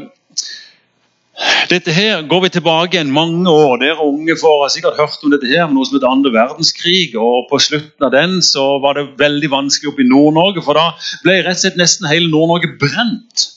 dette 1.70 1.94
her 1.94 2.24
går 2.26 2.42
vi 2.46 2.50
tilbake 2.56 2.98
igjen 2.98 3.12
mange 3.14 3.52
år. 3.52 3.78
Dere 3.82 4.02
unge 4.02 4.34
får 4.42 4.64
har 4.64 4.72
sikkert 4.74 4.98
hørt 4.98 5.26
om 5.26 5.34
dette 5.34 5.50
her, 5.52 5.68
noe 5.70 5.86
som 5.86 5.98
heter 5.98 6.10
andre 6.10 6.32
verdenskrig. 6.34 7.14
og 7.14 7.46
På 7.52 7.60
slutten 7.62 8.08
av 8.08 8.14
den 8.16 8.40
så 8.42 8.80
var 8.82 8.98
det 8.98 9.20
veldig 9.20 9.52
vanskelig 9.54 9.92
oppe 9.92 10.02
i 10.06 10.10
Nord-Norge, 10.10 10.64
for 10.66 10.80
da 10.80 10.88
ble 11.26 11.44
rett 11.44 11.60
og 11.60 11.62
slett 11.62 11.78
nesten 11.78 12.10
hele 12.10 12.32
Nord-Norge 12.32 12.74
brent. 12.82 13.52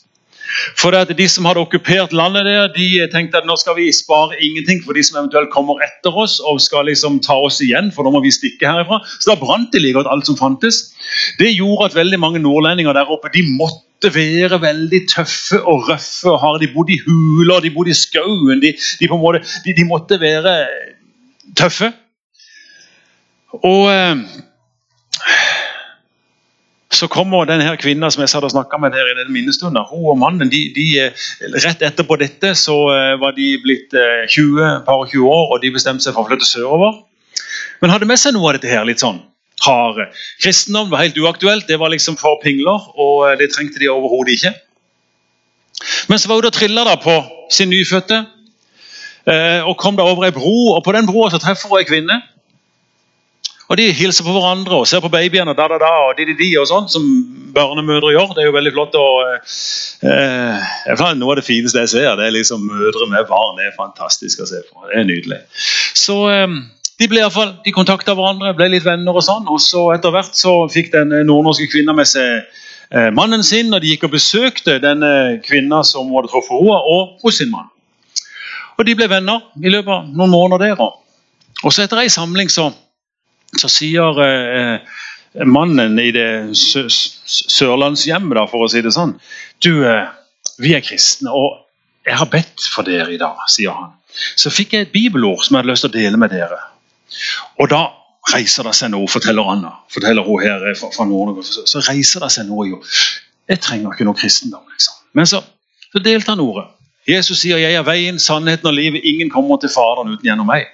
For 0.78 0.94
at 0.96 1.12
De 1.16 1.26
som 1.30 1.46
hadde 1.48 1.62
okkupert 1.62 2.14
landet 2.16 2.46
der, 2.48 2.68
de 2.74 2.88
tenkte 3.12 3.40
at 3.40 3.46
nå 3.48 3.56
skal 3.60 3.76
vi 3.78 3.90
spare 3.94 4.38
ingenting 4.40 4.82
for 4.84 4.96
de 4.96 5.04
som 5.06 5.20
eventuelt 5.20 5.52
kommer 5.52 5.82
etter 5.84 6.14
oss 6.16 6.38
og 6.40 6.60
skal 6.62 6.88
liksom 6.90 7.20
ta 7.24 7.36
oss 7.38 7.60
igjen, 7.64 7.90
for 7.94 8.06
da 8.06 8.12
må 8.14 8.22
vi 8.24 8.32
stikke 8.34 8.66
herifra. 8.66 9.00
Så 9.18 9.32
da 9.32 9.38
brant 9.40 9.70
de 9.72 9.82
like 9.82 9.98
godt 9.98 10.10
alt 10.10 10.26
som 10.28 10.38
fantes. 10.38 10.82
Det 11.38 11.52
gjorde 11.54 11.90
at 11.90 11.98
veldig 11.98 12.20
mange 12.22 12.42
nordlendinger 12.42 12.96
der 12.96 13.10
oppe 13.10 13.32
de 13.34 13.44
måtte 13.46 14.12
være 14.14 14.60
veldig 14.62 15.00
tøffe 15.12 15.60
og 15.60 15.88
røffe. 15.90 16.30
og 16.30 16.40
harde. 16.40 16.66
De 16.66 16.72
bodde 16.74 16.96
i 16.96 17.02
huler, 17.06 17.60
de 17.60 17.74
bodde 17.74 17.92
i 17.92 17.98
skauen. 17.98 18.62
De, 18.62 18.74
de, 18.74 19.08
de, 19.08 19.74
de 19.76 19.88
måtte 19.88 20.20
være 20.20 20.54
tøffe. 21.56 21.92
Og 23.66 23.90
eh, 23.90 24.16
så 27.00 27.08
kommer 27.08 27.48
denne 27.48 27.72
kvinna 27.80 28.10
som 28.12 28.22
jeg 28.24 28.32
satt 28.32 28.44
og 28.44 28.52
snakka 28.52 28.78
med 28.80 28.92
der 28.92 29.08
i 29.08 29.16
den 29.22 29.32
minnestunden. 29.32 29.80
Hun 29.88 30.10
og 30.12 30.18
mannen, 30.20 30.50
de, 30.52 30.60
de, 30.76 30.86
eh, 31.00 31.26
Rett 31.64 31.84
etterpå 31.86 32.18
dette 32.20 32.52
så 32.58 32.76
eh, 32.92 33.14
var 33.20 33.32
de 33.36 33.48
blitt 33.62 33.94
20, 33.94 34.60
eh, 34.60 34.80
par 34.86 35.04
og 35.04 35.12
20 35.12 35.24
år, 35.24 35.46
og 35.54 35.62
de 35.62 35.72
bestemte 35.72 36.04
seg 36.04 36.16
for 36.16 36.26
å 36.26 36.30
flytte 36.30 36.48
sørover. 36.48 36.98
Men 37.80 37.94
hadde 37.94 38.08
med 38.08 38.20
seg 38.20 38.36
noe 38.36 38.50
av 38.50 38.58
dette 38.58 38.72
her 38.72 38.84
litt 38.88 39.00
sånn 39.00 39.22
harde. 39.64 40.08
Kristendom 40.40 40.90
var 40.92 41.04
helt 41.04 41.16
uaktuelt, 41.20 41.68
det 41.68 41.78
var 41.80 41.92
liksom 41.92 42.18
for 42.20 42.40
pingler, 42.44 42.84
og 43.00 43.40
det 43.40 43.50
trengte 43.54 43.80
de 43.80 43.88
overhodet 43.92 44.36
ikke. 44.36 44.52
Men 46.12 46.20
så 46.20 46.28
var 46.28 46.40
hun 46.40 46.48
da 46.48 46.52
trilla 46.52 46.96
på 47.00 47.16
sin 47.52 47.72
nyfødte 47.72 48.20
og 49.68 49.74
kom 49.78 49.98
da 49.98 50.06
over 50.08 50.24
ei 50.26 50.32
bro, 50.34 50.54
og 50.74 50.80
på 50.82 50.92
den 50.96 51.06
broa 51.06 51.28
treffer 51.30 51.68
hun 51.68 51.78
ei 51.78 51.88
kvinne 51.88 52.16
og 53.70 53.78
De 53.78 53.87
hilser 53.94 54.26
på 54.26 54.33
hverandre 54.35 54.80
og 54.83 54.88
ser 54.90 55.02
på 55.02 55.12
babyene 55.12 55.52
og 55.52 55.59
da, 55.59 55.68
da, 55.70 55.76
da, 55.78 55.90
og 56.09 56.16
de, 56.18 56.24
de, 56.26 56.35
de 56.40 56.48
og 56.59 56.66
sånn, 56.66 56.88
som 56.90 57.04
barnemødre 57.54 58.11
gjør. 58.16 58.33
Det 58.35 58.42
er 58.42 58.48
jo 58.48 58.56
veldig 58.56 58.72
flott. 58.74 58.96
Og, 58.98 59.52
eh, 60.11 61.12
noe 61.20 61.30
av 61.30 61.38
det 61.38 61.46
fineste 61.46 61.85
jeg 61.85 61.92
ser, 61.92 62.09
det 62.18 62.26
er 62.26 62.35
liksom 62.35 62.64
mødre 62.66 63.06
med 63.12 63.28
barn. 63.30 63.61
Det 63.61 63.68
er 63.68 63.76
fantastisk 63.78 64.42
å 64.42 64.48
se 64.50 64.64
på. 64.66 64.88
Det 64.90 64.98
er 64.98 65.06
nydelig. 65.06 65.38
Så 65.94 66.18
eh, 66.33 66.56
de 66.98 67.11
ble 67.12 67.22
i 67.22 67.24
hvert 67.28 67.37
fall, 67.37 67.54
de 67.62 67.76
kontakta 67.76 68.18
hverandre, 68.18 68.56
ble 68.59 68.72
litt 68.74 68.88
venner 68.88 69.14
og 69.14 69.22
sånn. 69.28 69.46
og 69.46 69.62
så 69.62 69.87
Etter 69.94 70.18
hvert 70.18 70.35
så 70.35 70.56
fikk 70.72 70.90
den 70.96 71.14
nordnorske 71.30 71.70
kvinna 71.70 71.94
med 71.94 72.11
seg 72.11 72.42
eh, 72.42 73.09
mannen 73.14 73.46
sin, 73.46 73.70
og 73.70 73.85
de 73.85 73.94
gikk 73.94 74.11
og 74.11 74.16
besøkte 74.18 74.80
denne 74.83 75.38
kvinna 75.46 75.85
som 75.87 76.11
hadde 76.18 76.35
truffet 76.35 76.59
henne, 76.59 76.83
og 76.90 77.22
hos 77.22 77.38
sin 77.38 77.54
mann. 77.54 77.70
Og 78.80 78.87
De 78.88 78.98
ble 78.98 79.06
venner 79.12 79.46
i 79.62 79.70
løpet 79.70 79.94
av 79.94 80.11
noen 80.11 80.35
måneder 80.35 80.72
der. 80.72 80.87
Og 81.61 81.70
så 81.70 81.85
etter 81.85 82.02
ei 82.02 82.11
samling 82.11 82.50
så 82.50 82.72
så 83.58 83.70
sier 83.70 84.20
eh, 84.24 84.98
mannen 85.46 85.98
i 85.98 86.10
det 86.14 86.56
sørlandshjemmet, 86.56 88.50
for 88.50 88.66
å 88.66 88.70
si 88.70 88.82
det 88.84 88.94
sånn 88.94 89.16
Du, 89.62 89.84
eh, 89.86 90.08
vi 90.60 90.74
er 90.76 90.84
kristne, 90.84 91.32
og 91.32 91.66
jeg 92.06 92.16
har 92.16 92.28
bedt 92.30 92.66
for 92.74 92.86
dere 92.86 93.12
i 93.14 93.20
dag, 93.20 93.38
sier 93.48 93.74
han. 93.76 93.94
Så 94.36 94.50
fikk 94.52 94.74
jeg 94.74 94.86
et 94.86 94.92
bibelord 94.92 95.44
som 95.44 95.56
jeg 95.56 95.62
hadde 95.62 95.72
lyst 95.72 95.84
til 95.86 95.92
å 95.92 95.98
dele 95.98 96.20
med 96.20 96.32
dere. 96.32 96.58
Og 97.60 97.70
da 97.70 97.82
reiser 98.32 98.66
det 98.66 98.74
seg 98.76 98.92
noe, 98.92 99.08
forteller 99.10 99.48
Anna. 99.52 99.72
forteller 99.92 100.26
hun 100.26 100.42
her 100.42 100.66
fra, 100.78 100.90
fra 100.94 101.06
Nord-Norge. 101.08 101.44
Så, 101.68 101.82
reiser 101.88 102.24
det 102.24 102.30
seg 102.34 102.48
noe 102.48 102.68
jo. 102.68 102.80
Jeg 103.50 103.62
trenger 103.64 103.94
ikke 103.94 104.06
noe 104.08 104.18
kristendom. 104.18 104.64
liksom. 104.72 104.98
Men 105.16 105.26
så, 105.26 105.42
så 105.92 106.02
delte 106.04 106.34
han 106.34 106.42
ordet. 106.44 106.68
Jesus 107.08 107.40
sier 107.40 107.58
'Jeg 107.58 107.74
er 107.74 107.82
veien, 107.82 108.18
sannheten 108.18 108.66
og 108.68 108.74
livet'. 108.74 109.04
Ingen 109.04 109.30
kommer 109.30 109.56
til 109.56 109.72
Faderen 109.72 110.12
uten 110.12 110.26
gjennom 110.26 110.46
meg. 110.46 110.68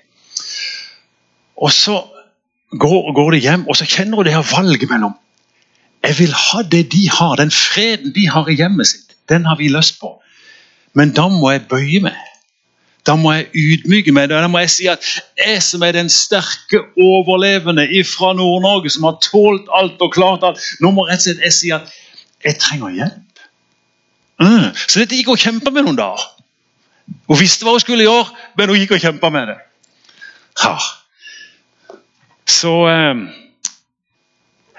Og 1.56 1.72
så 1.72 2.02
går, 2.70 3.12
går 3.14 3.30
de 3.30 3.38
hjem, 3.38 3.66
og 3.68 3.76
så 3.76 3.86
kjenner 3.88 4.16
hun 4.16 4.26
det 4.26 4.34
her 4.34 4.46
valget 4.56 4.90
mellom 4.90 5.14
Jeg 6.04 6.18
vil 6.18 6.32
ha 6.32 6.62
det 6.62 6.92
de 6.92 7.08
har, 7.10 7.36
den 7.36 7.50
freden 7.50 8.14
de 8.14 8.28
har 8.30 8.48
i 8.48 8.54
hjemmet 8.54 8.86
sitt. 8.86 9.16
Den 9.28 9.44
har 9.44 9.56
vi 9.56 9.68
lyst 9.68 9.98
på. 10.00 10.12
Men 10.94 11.10
da 11.12 11.26
må 11.28 11.50
jeg 11.50 11.66
bøye 11.68 12.00
meg. 12.04 12.18
Da 13.06 13.16
må 13.18 13.32
jeg 13.32 13.48
ydmyke 13.54 14.12
meg. 14.14 14.28
Da 14.30 14.46
må 14.50 14.60
jeg 14.62 14.70
si 14.70 14.86
at 14.90 15.02
jeg 15.38 15.62
som 15.62 15.82
er 15.82 15.96
den 15.96 16.10
sterke 16.10 16.84
overlevende 16.94 17.86
fra 18.06 18.32
Nord-Norge, 18.38 18.90
som 18.90 19.06
har 19.08 19.18
tålt 19.22 19.66
alt 19.74 20.02
og 20.02 20.12
klart 20.14 20.46
alt, 20.46 20.62
nå 20.80 20.92
må 20.94 21.08
rett 21.08 21.22
og 21.22 21.26
slett 21.26 21.44
jeg 21.46 21.56
si 21.58 21.72
at 21.74 21.90
jeg 22.44 22.58
trenger 22.62 22.94
hjelp. 23.00 23.42
Mm. 24.42 24.70
Så 24.76 25.00
dette 25.00 25.16
gikk 25.16 25.32
og 25.32 25.42
kjempa 25.42 25.72
med 25.72 25.86
noen 25.86 25.98
dager. 25.98 26.26
Hun 27.26 27.40
visste 27.40 27.66
hva 27.66 27.76
hun 27.76 27.82
skulle 27.82 28.06
gjøre, 28.06 28.30
men 28.58 28.70
hun 28.70 28.80
gikk 28.82 28.96
og 28.98 29.02
kjempa 29.02 29.30
med 29.34 29.52
det. 29.52 29.58
Ja. 30.62 30.76
Så 32.46 32.72
eh, 32.88 33.22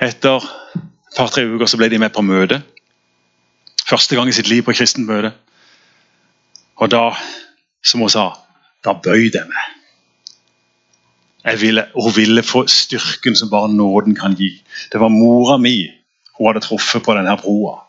etter 0.08 0.44
et 0.44 1.18
par-tre 1.18 1.44
uker 1.50 1.70
så 1.70 1.80
ble 1.80 1.90
de 1.92 2.00
med 2.00 2.14
på 2.16 2.24
møte. 2.26 2.62
Første 3.88 4.16
gang 4.16 4.30
i 4.30 4.36
sitt 4.36 4.50
liv 4.52 4.64
på 4.64 4.76
kristent 4.76 5.08
møte. 5.08 5.34
Og 6.78 6.92
da, 6.94 7.10
som 7.84 8.04
hun 8.04 8.12
sa, 8.14 8.30
da 8.86 8.94
bøyde 8.94 9.40
jeg 9.40 9.50
meg. 9.50 9.74
Jeg 11.48 11.62
ville, 11.62 11.84
hun 11.96 12.16
ville 12.16 12.44
få 12.44 12.66
styrken 12.68 13.36
som 13.36 13.50
bare 13.50 13.72
nåden 13.72 14.16
kan 14.20 14.36
gi. 14.36 14.52
Det 14.92 15.00
var 15.00 15.14
mora 15.14 15.58
mi 15.58 15.88
hun 16.38 16.50
hadde 16.50 16.66
truffet 16.66 17.04
på 17.04 17.16
denne 17.18 17.34
broa. 17.42 17.80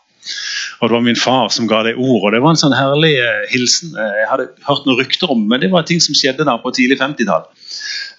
Og 0.79 0.89
Det 0.89 0.95
var 0.95 1.03
min 1.03 1.19
far 1.19 1.49
som 1.49 1.67
ga 1.67 1.83
det 1.83 1.95
ord. 1.95 2.23
og 2.23 2.31
Det 2.31 2.41
var 2.41 2.55
en 2.55 2.61
sånn 2.61 2.75
herlig 2.75 3.15
eh, 3.19 3.45
hilsen. 3.51 3.91
Eh, 3.99 4.15
jeg 4.21 4.29
hadde 4.31 4.47
hørt 4.67 4.87
noen 4.87 4.99
rykter 5.01 5.31
om 5.31 5.43
men 5.47 5.61
det 5.61 5.71
var 5.71 5.83
ting 5.83 5.99
som 6.01 6.15
skjedde 6.15 6.47
da 6.47 6.55
på 6.57 6.71
tidlig 6.75 6.99
50-tall. 7.01 7.45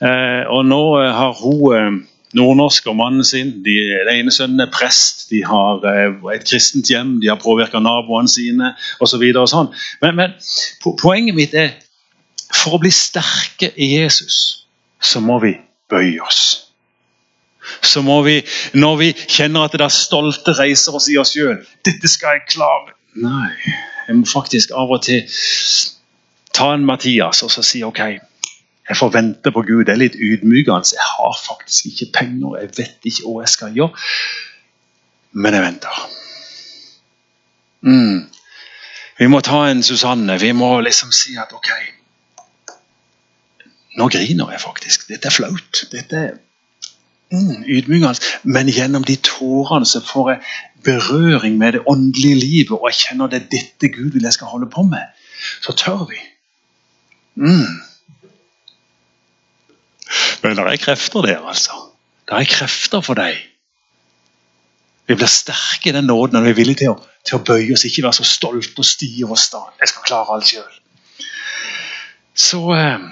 Eh, 0.01 0.45
og 0.49 0.65
nå 0.65 0.81
eh, 1.03 1.11
har 1.13 1.35
hun 1.37 1.75
eh, 1.77 1.99
nordnorsk 2.39 2.87
og 2.89 2.97
mannen 2.97 3.27
sin. 3.27 3.53
De, 3.65 3.77
den 4.07 4.23
ene 4.23 4.33
sønnen 4.33 4.63
er 4.65 4.73
prest, 4.73 5.27
de 5.33 5.43
har 5.45 5.85
et 6.33 6.47
kristent 6.47 6.89
hjem, 6.89 7.19
de 7.21 7.29
har 7.29 7.41
påvirka 7.43 7.83
naboene 7.83 8.31
sine 8.31 8.73
osv. 9.03 9.27
Så 9.37 9.47
sånn. 9.53 9.71
Men, 10.05 10.17
men 10.21 10.37
poenget 11.03 11.37
mitt 11.37 11.57
er 11.59 11.75
for 12.55 12.79
å 12.79 12.83
bli 12.83 12.93
sterke 12.95 13.71
i 13.77 13.93
Jesus, 13.99 14.67
så 15.03 15.23
må 15.23 15.39
vi 15.43 15.55
bøye 15.91 16.21
oss. 16.25 16.43
Så 17.85 18.01
må 18.03 18.23
vi, 18.25 18.39
når 18.73 18.97
vi 18.99 19.11
kjenner 19.21 19.67
at 19.67 19.77
det 19.77 19.85
er 19.85 19.93
stolte 19.93 20.55
reiser 20.57 20.97
oss 20.97 21.11
i 21.13 21.19
oss 21.21 21.35
sjøl 21.37 21.61
'Dette 21.85 22.09
skal 22.09 22.39
jeg 22.39 22.49
klare.' 22.57 22.97
Nei, 23.21 23.51
jeg 24.07 24.17
må 24.17 24.27
faktisk 24.27 24.73
av 24.75 24.91
og 24.95 25.03
til 25.03 25.27
ta 26.55 26.73
en 26.75 26.87
Mathias 26.87 27.43
og 27.43 27.51
så 27.53 27.63
si 27.67 27.83
OK. 27.85 28.01
Jeg 28.91 28.97
forventer 28.97 29.53
på 29.55 29.63
Gud. 29.63 29.85
Det 29.87 29.93
er 29.93 30.01
litt 30.01 30.17
ydmykende. 30.19 30.97
Jeg 30.97 31.07
har 31.07 31.37
faktisk 31.39 31.87
ikke 31.93 32.09
penger, 32.15 32.57
jeg 32.59 32.71
vet 32.77 33.07
ikke 33.07 33.23
hva 33.23 33.45
jeg 33.45 33.51
skal 33.53 33.77
gjøre. 33.77 34.07
Men 35.33 35.55
jeg 35.55 35.63
venter. 35.63 36.01
Mm. 37.87 38.17
Vi 39.21 39.29
må 39.31 39.41
ta 39.47 39.61
en 39.71 39.83
Susanne. 39.87 40.41
Vi 40.43 40.51
må 40.59 40.73
liksom 40.83 41.13
si 41.15 41.37
at 41.39 41.55
ok 41.55 41.71
Nå 43.99 44.09
griner 44.11 44.51
jeg 44.55 44.61
faktisk. 44.63 45.07
Dette 45.11 45.29
er 45.29 45.35
flaut. 45.35 45.81
Dette 45.93 46.17
er 46.17 46.35
mm, 47.31 47.63
ydmykende. 47.67 48.15
Men 48.43 48.71
gjennom 48.75 49.07
de 49.07 49.17
tårene 49.23 49.87
så 49.87 50.03
får 50.03 50.31
jeg 50.33 50.41
berøring 50.85 51.59
med 51.63 51.77
det 51.77 51.85
åndelige 51.87 52.41
livet, 52.41 52.75
og 52.79 52.89
jeg 52.91 52.99
kjenner 53.05 53.31
det 53.31 53.43
er 53.43 53.49
dette 53.55 53.91
Gud 53.95 54.11
vil 54.17 54.27
jeg 54.27 54.35
skal 54.35 54.51
holde 54.51 54.71
på 54.71 54.83
med. 54.83 55.15
Så 55.63 55.77
tør 55.79 56.07
vi. 56.11 56.19
Mm. 57.35 57.90
Men 60.43 60.57
det 60.57 60.67
er 60.67 60.83
krefter 60.83 61.27
der, 61.27 61.41
altså. 61.47 61.77
Det 62.29 62.39
er 62.39 62.51
krefter 62.51 63.03
for 63.05 63.19
deg. 63.19 63.39
Vi 65.11 65.17
blir 65.19 65.31
sterke 65.31 65.91
i 65.91 65.95
den 65.95 66.07
nåden 66.07 66.39
når 66.39 66.45
vi 66.47 66.53
er 66.53 66.59
villige 66.61 66.83
til 66.85 66.93
å, 66.93 66.99
til 67.27 67.41
å 67.41 67.43
bøye 67.47 67.73
oss, 67.75 67.87
ikke 67.89 68.05
være 68.07 68.21
så 68.21 68.27
stolte 68.29 68.79
og 68.79 68.87
stive 68.87 69.33
og 69.35 69.41
sta. 69.43 69.65
Jeg 69.81 69.91
skal 69.91 70.07
klare 70.07 70.37
alt 70.37 70.47
sjøl. 70.47 70.77
Så 72.39 72.61
eh, 72.77 73.09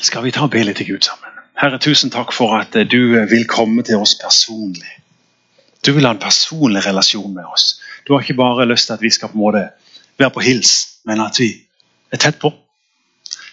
skal 0.00 0.24
vi 0.24 0.32
ta 0.32 0.46
og 0.46 0.54
be 0.54 0.64
litt 0.64 0.80
til 0.80 0.94
Gud 0.94 1.04
sammen. 1.04 1.36
Herre, 1.60 1.78
tusen 1.82 2.10
takk 2.10 2.32
for 2.32 2.56
at 2.56 2.78
eh, 2.80 2.88
du 2.88 3.12
vil 3.28 3.44
komme 3.50 3.84
til 3.84 4.00
oss 4.00 4.16
personlig. 4.20 4.96
Du 5.84 5.92
vil 5.92 6.08
ha 6.08 6.14
en 6.14 6.22
personlig 6.22 6.86
relasjon 6.86 7.34
med 7.34 7.44
oss. 7.44 7.76
Du 8.06 8.14
har 8.14 8.24
ikke 8.24 8.40
bare 8.40 8.66
lyst 8.70 8.88
til 8.88 8.96
at 8.96 9.04
vi 9.04 9.12
skal 9.12 9.28
på 9.28 9.36
en 9.36 9.44
måte 9.44 9.66
være 10.18 10.32
på 10.32 10.44
hils, 10.48 10.72
men 11.04 11.20
at 11.20 11.38
vi 11.42 11.52
er 12.12 12.22
tett 12.22 12.40
på. 12.40 12.54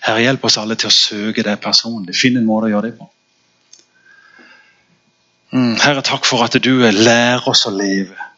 Herre, 0.06 0.24
hjelp 0.24 0.46
oss 0.48 0.58
alle 0.62 0.78
til 0.80 0.90
å 0.90 0.96
søke 0.96 1.44
deg 1.46 1.60
personlig. 1.64 2.16
Finn 2.18 2.40
en 2.40 2.48
måte 2.48 2.70
å 2.70 2.74
gjøre 2.74 2.90
det 2.90 2.98
på. 3.00 3.10
Mm, 5.56 5.76
Herre, 5.82 6.06
takk 6.06 6.28
for 6.30 6.46
at 6.46 6.56
du 6.62 6.72
lærer 6.80 7.48
oss 7.50 7.66
å 7.68 7.74
leve. 7.74 8.30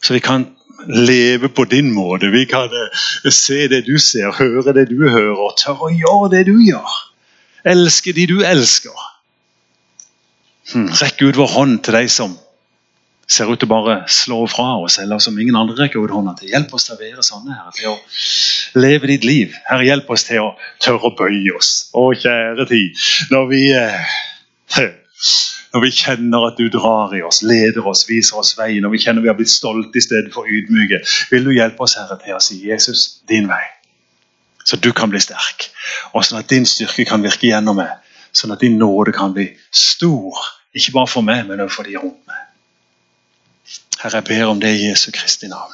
Så 0.00 0.14
vi 0.16 0.22
kan 0.24 0.46
leve 0.86 1.50
på 1.52 1.66
din 1.68 1.90
måte. 1.92 2.30
Vi 2.32 2.46
kan 2.48 2.72
eh, 2.72 3.30
se 3.30 3.66
det 3.68 3.84
du 3.86 3.98
ser, 3.98 4.32
høre 4.38 4.72
det 4.76 4.88
du 4.90 5.08
hører, 5.08 5.36
og 5.36 5.58
tørre 5.60 5.90
å 5.90 5.94
gjøre 5.94 6.30
det 6.36 6.44
du 6.48 6.56
gjør. 6.64 6.98
Elske 7.68 8.14
de 8.16 8.26
du 8.30 8.38
elsker. 8.46 9.06
Hmm, 10.72 10.88
rekk 11.02 11.26
ut 11.26 11.36
vår 11.36 11.50
hånd 11.56 11.80
til 11.84 11.98
de 11.98 12.06
som 12.08 12.38
ser 13.30 13.50
ut 13.50 13.60
til 13.62 13.70
bare 13.70 14.00
slå 14.10 14.42
fra 14.50 14.72
oss, 14.82 14.98
eller 14.98 15.20
som 15.22 15.38
ingen 15.38 15.56
andre 15.58 15.76
rekker 15.84 16.02
ut 16.02 16.14
hånda 16.14 16.34
til. 16.38 16.50
Hjelp 16.50 16.72
oss 16.74 16.88
til 16.88 16.96
å 16.96 17.00
være 17.00 17.24
sånne, 17.26 17.54
Herre, 17.54 17.74
til 17.76 17.92
å 17.92 18.80
leve 18.82 19.10
ditt 19.12 19.26
liv. 19.26 19.54
Herre, 19.68 19.86
hjelp 19.86 20.10
oss 20.10 20.26
til 20.26 20.42
å 20.42 20.48
tørre 20.82 21.12
å 21.12 21.16
bøye 21.18 21.54
oss. 21.56 21.90
Å, 21.94 22.08
kjære 22.18 22.66
tid, 22.70 23.04
når 23.30 23.46
vi 23.52 23.62
eh, 23.76 24.10
når 25.70 25.84
vi 25.84 25.90
kjenner 25.94 26.46
at 26.48 26.58
du 26.58 26.66
drar 26.72 27.12
i 27.14 27.22
oss, 27.22 27.42
leder 27.46 27.86
oss, 27.86 28.06
viser 28.08 28.40
oss 28.40 28.56
veien, 28.58 28.82
når 28.82 28.96
vi 28.96 29.02
kjenner 29.04 29.22
vi 29.22 29.30
har 29.30 29.38
blitt 29.38 29.52
stolte 29.52 30.00
i 30.00 30.02
stedet 30.02 30.32
for 30.34 30.48
ydmyke, 30.50 31.02
vil 31.30 31.46
du 31.46 31.52
hjelpe 31.54 31.86
oss 31.86 31.94
Herre, 32.00 32.18
til 32.22 32.34
å 32.34 32.42
si 32.42 32.58
Jesus, 32.66 33.20
din 33.30 33.46
vei. 33.50 33.62
Så 34.66 34.76
du 34.82 34.90
kan 34.96 35.10
bli 35.12 35.20
sterk, 35.22 35.70
og 36.12 36.24
sånn 36.26 36.40
at 36.42 36.50
din 36.50 36.66
styrke 36.68 37.06
kan 37.08 37.22
virke 37.22 37.48
gjennom 37.48 37.78
meg. 37.80 37.92
Sånn 38.34 38.52
at 38.54 38.62
din 38.62 38.76
nåde 38.78 39.14
kan 39.14 39.32
bli 39.34 39.48
stor, 39.74 40.38
ikke 40.76 40.94
bare 40.98 41.10
for 41.10 41.26
meg, 41.26 41.46
men 41.48 41.62
også 41.62 41.80
for 41.80 41.90
de 41.90 41.96
rundt 41.98 42.20
meg. 42.28 42.29
Herre, 44.02 44.14
jeg 44.14 44.24
ber 44.24 44.44
om 44.44 44.60
det 44.60 44.74
i 44.76 44.88
Jesu 44.88 45.10
Kristi 45.14 45.48
navn. 45.48 45.72